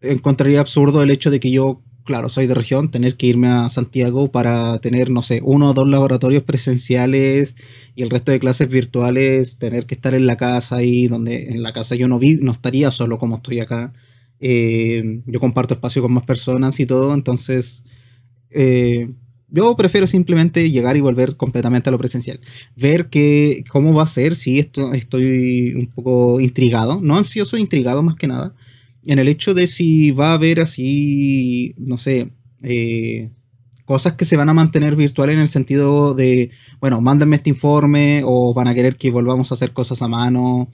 encontraría 0.00 0.60
absurdo 0.60 1.02
el 1.02 1.10
hecho 1.10 1.30
de 1.30 1.38
que 1.38 1.52
yo, 1.52 1.82
claro, 2.10 2.28
soy 2.28 2.48
de 2.48 2.54
región, 2.54 2.90
tener 2.90 3.16
que 3.16 3.28
irme 3.28 3.46
a 3.46 3.68
Santiago 3.68 4.32
para 4.32 4.80
tener, 4.80 5.10
no 5.10 5.22
sé, 5.22 5.40
uno 5.44 5.70
o 5.70 5.74
dos 5.74 5.88
laboratorios 5.88 6.42
presenciales 6.42 7.54
y 7.94 8.02
el 8.02 8.10
resto 8.10 8.32
de 8.32 8.40
clases 8.40 8.68
virtuales, 8.68 9.58
tener 9.58 9.86
que 9.86 9.94
estar 9.94 10.12
en 10.14 10.26
la 10.26 10.36
casa 10.36 10.82
y 10.82 11.06
donde 11.06 11.50
en 11.50 11.62
la 11.62 11.72
casa 11.72 11.94
yo 11.94 12.08
no 12.08 12.18
vi, 12.18 12.34
no 12.34 12.50
estaría 12.50 12.90
solo 12.90 13.16
como 13.20 13.36
estoy 13.36 13.60
acá. 13.60 13.92
Eh, 14.40 15.22
yo 15.24 15.38
comparto 15.38 15.74
espacio 15.74 16.02
con 16.02 16.12
más 16.12 16.24
personas 16.24 16.80
y 16.80 16.86
todo, 16.86 17.14
entonces 17.14 17.84
eh, 18.50 19.08
yo 19.48 19.76
prefiero 19.76 20.08
simplemente 20.08 20.68
llegar 20.68 20.96
y 20.96 21.00
volver 21.00 21.36
completamente 21.36 21.90
a 21.90 21.92
lo 21.92 21.98
presencial. 21.98 22.40
Ver 22.74 23.08
que, 23.08 23.62
cómo 23.70 23.94
va 23.94 24.02
a 24.02 24.08
ser, 24.08 24.34
sí, 24.34 24.58
esto, 24.58 24.94
estoy 24.94 25.74
un 25.74 25.86
poco 25.86 26.40
intrigado, 26.40 27.00
no 27.00 27.16
ansioso, 27.16 27.56
intrigado 27.56 28.02
más 28.02 28.16
que 28.16 28.26
nada, 28.26 28.52
en 29.04 29.18
el 29.18 29.28
hecho 29.28 29.54
de 29.54 29.66
si 29.66 30.10
va 30.10 30.30
a 30.30 30.34
haber 30.34 30.60
así, 30.60 31.74
no 31.78 31.98
sé, 31.98 32.30
eh, 32.62 33.30
cosas 33.84 34.14
que 34.14 34.24
se 34.24 34.36
van 34.36 34.48
a 34.48 34.54
mantener 34.54 34.96
virtuales 34.96 35.34
en 35.34 35.40
el 35.40 35.48
sentido 35.48 36.14
de, 36.14 36.50
bueno, 36.80 37.00
mándenme 37.00 37.36
este 37.36 37.50
informe 37.50 38.22
o 38.24 38.54
van 38.54 38.68
a 38.68 38.74
querer 38.74 38.96
que 38.96 39.10
volvamos 39.10 39.50
a 39.50 39.54
hacer 39.54 39.72
cosas 39.72 40.02
a 40.02 40.08
mano 40.08 40.70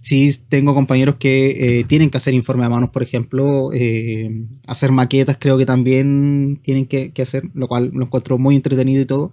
sí 0.00 0.34
tengo 0.48 0.74
compañeros 0.74 1.16
que 1.16 1.80
eh, 1.80 1.84
tienen 1.84 2.10
que 2.10 2.16
hacer 2.16 2.34
informe 2.34 2.64
a 2.64 2.68
manos, 2.68 2.90
por 2.90 3.02
ejemplo, 3.02 3.72
eh, 3.72 4.46
hacer 4.66 4.92
maquetas 4.92 5.36
creo 5.38 5.58
que 5.58 5.66
también 5.66 6.60
tienen 6.62 6.86
que, 6.86 7.12
hacer, 7.20 7.44
lo 7.54 7.68
cual 7.68 7.90
lo 7.92 8.04
encuentro 8.04 8.38
muy 8.38 8.56
entretenido 8.56 9.02
y 9.02 9.06
todo. 9.06 9.32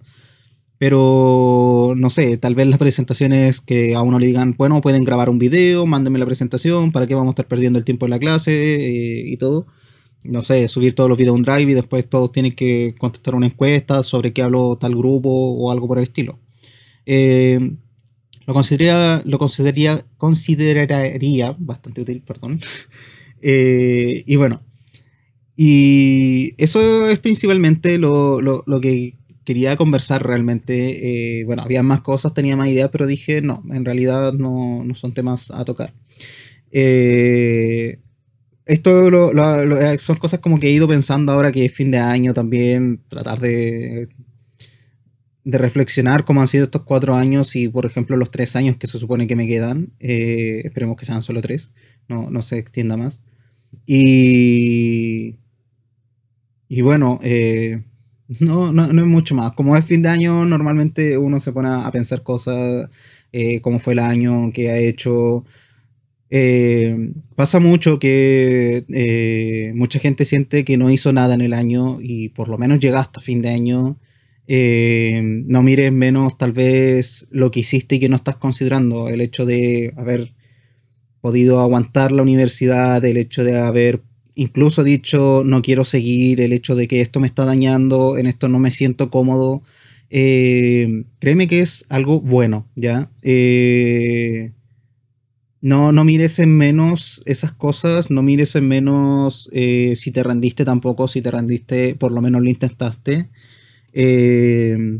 Pero 0.78 1.94
no 1.98 2.10
sé, 2.10 2.38
tal 2.38 2.56
vez 2.56 2.68
las 2.68 2.78
presentaciones 2.78 3.62
que 3.62 3.96
a 3.96 4.02
uno 4.02 4.20
le 4.20 4.28
digan, 4.28 4.56
bueno, 4.58 4.82
pueden 4.82 5.04
grabar 5.04 5.30
un 5.30 5.40
video, 5.40 5.86
mándenme 5.86 6.20
la 6.20 6.26
presentación, 6.26 6.92
¿para 6.92 7.08
qué 7.08 7.16
vamos 7.16 7.30
a 7.30 7.32
estar 7.32 7.48
perdiendo 7.48 7.80
el 7.80 7.86
tiempo 7.86 8.06
en 8.06 8.12
la 8.12 8.20
clase 8.20 8.52
eh, 8.52 9.24
y 9.28 9.38
todo? 9.38 9.66
No 10.24 10.44
sé, 10.44 10.68
subir 10.68 10.94
todos 10.94 11.10
los 11.10 11.18
videos 11.18 11.34
a 11.34 11.38
un 11.38 11.44
drive 11.44 11.72
y 11.72 11.74
después 11.74 12.08
todos 12.08 12.32
tienen 12.32 12.54
que 12.54 12.96
contestar 12.98 13.36
una 13.36 13.48
encuesta 13.48 14.04
sobre 14.04 14.34
qué 14.34 14.44
habló 14.44 14.78
tal 14.78 14.96
grupo 14.96 15.30
o 15.30 15.72
algo 15.72 15.88
por 15.88 15.98
el 15.98 16.04
estilo. 16.04 16.38
Lo 18.48 18.54
consideraría, 18.54 19.22
lo 19.26 19.38
consideraría, 19.38 20.06
consideraría 20.18 21.56
bastante 21.60 22.02
útil, 22.02 22.22
perdón. 22.26 22.60
Eh, 23.40 24.24
y 24.26 24.36
bueno, 24.36 24.64
y 25.56 26.56
eso 26.58 27.08
es 27.08 27.20
principalmente 27.20 28.00
lo, 28.00 28.64
que 28.82 29.14
quería 29.48 29.78
conversar 29.78 30.28
realmente. 30.28 31.40
Eh, 31.40 31.46
bueno, 31.46 31.62
había 31.62 31.82
más 31.82 32.02
cosas, 32.02 32.34
tenía 32.34 32.58
más 32.58 32.68
ideas, 32.68 32.90
pero 32.92 33.08
dije, 33.08 33.42
no, 33.42 33.64
en 33.72 33.86
realidad 33.86 34.34
no, 34.34 34.84
son 34.94 35.14
temas 35.14 35.52
a 35.52 35.64
tocar. 35.64 35.94
Eh, 36.70 38.02
esto 38.66 39.32
son 40.00 40.18
cosas 40.18 40.42
como 40.42 40.60
que 40.60 40.68
he 40.68 40.72
ido 40.72 40.86
pensando 40.86 41.32
ahora 41.32 41.54
que 41.54 41.64
es 41.64 41.72
fin 41.72 41.92
de 41.92 41.98
año 41.98 42.34
también, 42.34 43.00
tratar 43.08 43.40
de 43.40 44.10
de 45.46 45.58
reflexionar 45.58 46.26
cómo 46.26 46.42
han 46.42 46.50
sido 46.50 46.66
estos 46.66 46.82
cuatro 46.82 47.16
años 47.16 47.56
y, 47.56 47.70
por 47.70 47.86
ejemplo, 47.86 48.18
los 48.18 48.32
tres 48.32 48.58
años 48.58 48.76
que 48.76 48.86
se 48.86 49.00
supone 49.00 49.28
que 49.28 49.38
me 49.38 49.48
quedan. 49.48 49.94
Eh, 50.02 50.60
esperemos 50.66 50.98
que 50.98 51.06
sean 51.06 51.22
solo 51.22 51.40
tres, 51.40 51.72
no, 52.10 52.30
no 52.30 52.42
se 52.42 52.58
extienda 52.58 52.98
más. 52.98 53.22
Y, 53.86 55.38
y 56.68 56.82
bueno, 56.82 57.18
eh, 57.24 57.82
no, 58.40 58.72
no, 58.72 58.88
no, 58.88 59.02
es 59.02 59.08
mucho 59.08 59.36
más. 59.36 59.54
Como 59.54 59.76
es 59.78 59.86
fin 59.86 60.02
de 60.02 60.10
año, 60.10 60.46
normalmente 60.46 61.18
uno 61.18 61.40
se 61.40 61.52
pone 61.52 61.70
a 61.70 61.90
pensar 61.92 62.24
cosas, 62.24 62.90
eh, 63.32 63.62
cómo 63.62 63.80
fue 63.80 63.94
el 63.94 64.00
año, 64.00 64.52
qué 64.54 64.70
ha 64.72 64.78
hecho. 64.78 65.46
pasa 67.36 67.60
mucho 67.60 68.00
que 68.00 68.86
mucha 69.76 70.00
gente 70.00 70.26
siente 70.26 70.66
que 70.66 70.78
no 70.78 70.90
hizo 70.90 71.14
nada 71.14 71.36
en 71.36 71.42
el 71.42 71.54
año 71.54 72.00
y 72.02 72.30
por 72.30 72.50
lo 72.50 72.58
menos 72.58 72.80
llega 72.80 73.00
hasta 73.00 73.22
fin 73.22 73.42
de 73.42 73.50
año 73.50 73.98
eh, 74.48 75.22
no 75.24 75.62
mires 75.62 75.92
menos 75.92 76.38
tal 76.38 76.54
vez 76.54 77.28
lo 77.32 77.52
que 77.52 77.60
hiciste 77.60 77.96
y 77.96 78.00
que 78.00 78.08
no 78.10 78.16
estás 78.16 78.38
considerando, 78.38 79.10
el 79.10 79.20
hecho 79.20 79.46
de 79.46 79.94
haber 79.98 80.34
podido 81.20 81.60
aguantar 81.60 82.14
la 82.14 82.22
universidad, 82.22 83.04
el 83.04 83.18
hecho 83.18 83.44
de 83.44 83.60
haber 83.60 84.02
incluso 84.38 84.84
dicho 84.84 85.44
no 85.46 85.62
quiero 85.62 85.84
seguir, 85.84 86.40
el 86.40 86.54
hecho 86.54 86.76
de 86.76 86.88
que 86.88 87.02
esto 87.02 87.20
me 87.20 87.28
está 87.28 87.44
dañando, 87.44 88.18
en 88.18 88.28
esto 88.28 88.48
no 88.48 88.60
me 88.60 88.72
siento 88.72 89.10
cómodo, 89.10 89.64
eh, 90.10 91.04
créeme 91.20 91.48
que 91.48 91.60
es 91.60 91.86
algo 91.90 92.22
bueno, 92.22 92.68
¿ya? 92.76 93.10
Eh, 93.24 94.54
no, 95.60 95.92
no 95.92 96.06
mires 96.06 96.40
en 96.40 96.56
menos 96.56 97.22
esas 97.26 97.52
cosas, 97.52 98.12
no 98.12 98.22
mires 98.22 98.56
en 98.56 98.68
menos 98.68 99.50
si 99.52 100.12
te 100.12 100.24
rendiste 100.24 100.64
tampoco, 100.64 101.08
si 101.08 101.22
te 101.22 101.32
rendiste, 101.32 101.96
por 101.96 102.12
lo 102.12 102.22
menos 102.22 102.42
lo 102.42 102.50
intentaste. 102.50 103.28
Eh, 103.92 105.00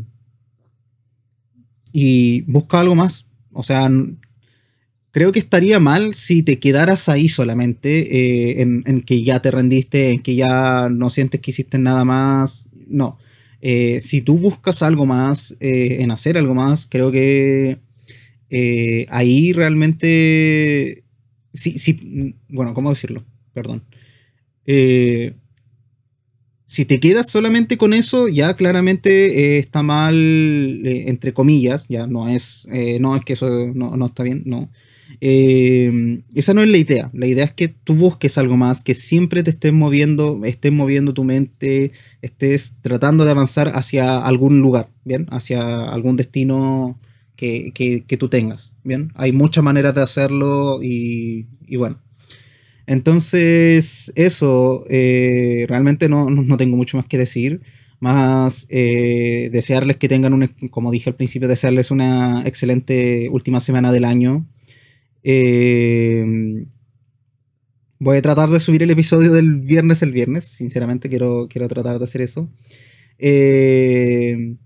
y 1.92 2.42
busca 2.42 2.80
algo 2.80 2.94
más. 2.94 3.26
O 3.52 3.62
sea, 3.62 3.88
creo 5.18 5.32
que 5.32 5.40
estaría 5.40 5.80
mal 5.80 6.14
si 6.14 6.44
te 6.44 6.60
quedaras 6.60 7.08
ahí 7.08 7.26
solamente, 7.26 8.60
eh, 8.60 8.62
en, 8.62 9.00
que 9.02 9.24
ya 9.24 9.42
te 9.42 9.50
rendiste, 9.50 10.12
en 10.12 10.20
que 10.20 10.36
ya 10.36 10.88
no 10.88 11.10
sientes 11.10 11.40
que 11.40 11.50
hiciste 11.50 11.76
nada 11.76 12.04
más. 12.04 12.68
No. 12.86 13.18
Eh, 13.60 13.98
si 13.98 14.20
tú 14.20 14.38
buscas 14.38 14.80
algo 14.80 15.06
más, 15.06 15.56
en 15.58 16.12
hacer 16.12 16.38
algo 16.38 16.54
más, 16.54 16.86
creo 16.88 17.10
que 17.10 17.78
ahí 19.08 19.52
realmente... 19.52 21.02
Sí, 21.52 22.36
bueno, 22.48 22.72
¿cómo 22.72 22.90
decirlo? 22.90 23.24
Perdón 23.52 23.82
si 26.68 26.84
te 26.84 27.00
quedas 27.00 27.30
solamente 27.30 27.78
con 27.78 27.94
eso, 27.94 28.28
ya 28.28 28.54
claramente 28.54 29.56
eh, 29.56 29.58
está 29.58 29.82
mal, 29.82 30.14
eh, 30.14 31.04
entre 31.08 31.32
comillas, 31.32 31.86
ya 31.88 32.06
no 32.06 32.28
es, 32.28 32.68
eh, 32.70 32.98
no 33.00 33.16
es 33.16 33.24
que 33.24 33.32
eso 33.32 33.48
no, 33.74 34.04
está 34.04 34.22
bien, 34.22 34.42
no. 34.44 34.70
Eh, 35.20 36.22
esa 36.34 36.54
no 36.54 36.62
es 36.62 36.68
la 36.68 36.78
idea. 36.78 37.10
La 37.12 37.26
idea 37.26 37.44
es 37.44 37.52
que 37.52 37.68
tú 37.68 37.94
busques 37.94 38.38
algo 38.38 38.56
más, 38.56 38.82
que 38.82 38.94
siempre 38.94 39.42
te 39.42 39.50
estés 39.50 39.72
moviendo, 39.72 40.40
estés 40.44 40.72
moviendo 40.72 41.14
tu 41.14 41.24
mente, 41.24 41.92
estés 42.22 42.76
tratando 42.82 43.24
de 43.24 43.32
avanzar 43.32 43.72
hacia 43.74 44.18
algún 44.18 44.60
lugar, 44.60 44.90
¿bien? 45.04 45.26
Hacia 45.30 45.84
algún 45.90 46.16
destino 46.16 46.98
que, 47.36 48.04
tú 48.18 48.28
tengas, 48.28 48.74
¿bien? 48.84 49.12
Hay 49.14 49.32
muchas 49.32 49.62
maneras 49.64 49.94
de 49.94 50.02
hacerlo 50.02 50.80
y, 50.82 51.46
bueno. 51.76 51.98
Entonces, 52.86 54.12
eso, 54.14 54.84
eh, 54.88 55.66
realmente 55.68 56.08
no, 56.08 56.26
tengo 56.56 56.76
mucho 56.76 56.96
más 56.96 57.06
que 57.06 57.18
decir 57.18 57.60
más 58.00 58.66
eh, 58.68 59.50
desearles 59.50 59.96
que 59.96 60.08
tengan 60.08 60.32
un, 60.32 60.46
como 60.70 60.92
dije 60.92 61.10
al 61.10 61.16
principio, 61.16 61.48
desearles 61.48 61.90
una 61.90 62.44
excelente 62.46 63.28
última 63.28 63.58
semana 63.58 63.90
del 63.90 64.04
año. 64.04 64.46
Eh, 65.30 66.24
voy 67.98 68.16
a 68.16 68.22
tratar 68.22 68.48
de 68.48 68.60
subir 68.60 68.82
el 68.82 68.90
episodio 68.90 69.30
del 69.32 69.56
viernes 69.56 70.02
el 70.02 70.12
viernes, 70.12 70.44
sinceramente 70.44 71.10
quiero, 71.10 71.48
quiero 71.50 71.68
tratar 71.68 71.98
de 71.98 72.04
hacer 72.04 72.22
eso. 72.22 72.50
Eh, 73.18 74.56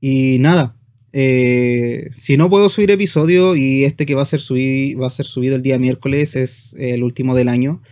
y 0.00 0.38
nada, 0.38 0.74
si 1.12 2.36
no 2.38 2.48
puedo 2.48 2.68
subir 2.68 2.90
episodio 2.92 3.56
y 3.56 3.84
este 3.84 4.06
que 4.06 4.14
va 4.14 4.22
a 4.22 4.24
ser, 4.24 4.40
va 4.40 5.06
a 5.06 5.10
ser 5.10 5.26
subido 5.26 5.56
el 5.56 5.62
día 5.62 5.78
miércoles 5.78 6.36
es 6.36 6.74
el 6.78 7.02
último 7.02 7.34
del 7.34 7.48
año, 7.48 7.82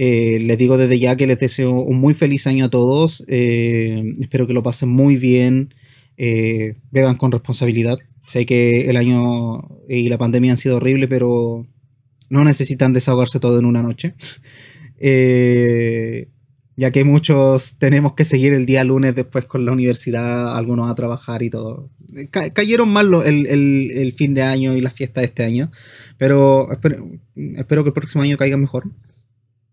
eh, 0.00 0.38
les 0.40 0.56
digo 0.56 0.78
desde 0.78 1.00
ya 1.00 1.16
que 1.16 1.26
les 1.26 1.40
deseo 1.40 1.72
un 1.72 1.98
muy 1.98 2.14
feliz 2.14 2.46
año 2.46 2.66
a 2.66 2.70
todos. 2.70 3.24
Eh, 3.26 4.14
espero 4.20 4.46
que 4.46 4.52
lo 4.52 4.62
pasen 4.62 4.88
muy 4.88 5.16
bien. 5.16 5.74
Eh, 6.16 6.76
con 7.18 7.32
responsabilidad. 7.32 7.98
Sé 8.26 8.46
que 8.46 8.88
el 8.88 8.96
año 8.96 9.58
y 9.88 10.08
la 10.08 10.18
pandemia 10.18 10.52
han 10.52 10.58
sido 10.58 10.76
horribles, 10.76 11.08
pero 11.08 11.66
no 12.30 12.44
necesitan 12.44 12.92
desahogarse 12.92 13.40
todo 13.40 13.58
en 13.58 13.64
una 13.64 13.82
noche. 13.82 14.14
ya 16.78 16.92
que 16.92 17.02
muchos 17.02 17.76
tenemos 17.78 18.12
que 18.12 18.22
seguir 18.22 18.52
el 18.52 18.64
día 18.64 18.84
lunes 18.84 19.12
después 19.12 19.46
con 19.46 19.66
la 19.66 19.72
universidad, 19.72 20.56
algunos 20.56 20.88
a 20.88 20.94
trabajar 20.94 21.42
y 21.42 21.50
todo. 21.50 21.90
cayeron 22.54 22.88
mal 22.88 23.12
el, 23.24 24.14
fin 24.16 24.32
de 24.32 24.42
año 24.42 24.76
y 24.76 24.80
las 24.80 24.92
fiestas 24.92 25.22
de 25.22 25.26
este 25.26 25.42
año, 25.42 25.72
pero 26.18 26.68
espero 26.70 27.82
que 27.82 27.88
el 27.88 27.94
próximo 27.94 28.22
año 28.22 28.36
caiga 28.36 28.56
mejor. 28.56 28.92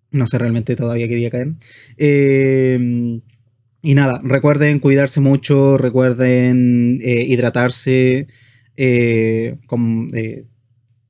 No 0.10 0.26
sé 0.26 0.40
realmente 0.40 0.76
todavía 0.76 1.08
qué 1.08 1.16
día 1.16 1.30
caen. 1.30 1.60
Eh, 1.98 3.22
y 3.84 3.94
nada, 3.94 4.20
recuerden 4.24 4.80
cuidarse 4.80 5.22
mucho, 5.22 5.78
recuerden 5.78 7.00
eh, 7.04 7.24
hidratarse, 7.28 8.28
eh, 8.78 9.58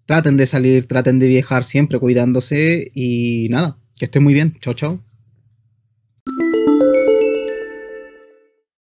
traten 0.05 0.37
de 0.37 0.45
salir, 0.45 0.87
traten 0.87 1.19
de 1.19 1.27
viajar 1.27 1.63
siempre 1.63 1.99
cuidándose 1.99 2.91
y 2.93 3.47
nada, 3.49 3.77
que 3.95 4.05
estén 4.05 4.23
muy 4.23 4.33
bien. 4.33 4.57
Chao, 4.61 4.73
chao. 4.73 5.14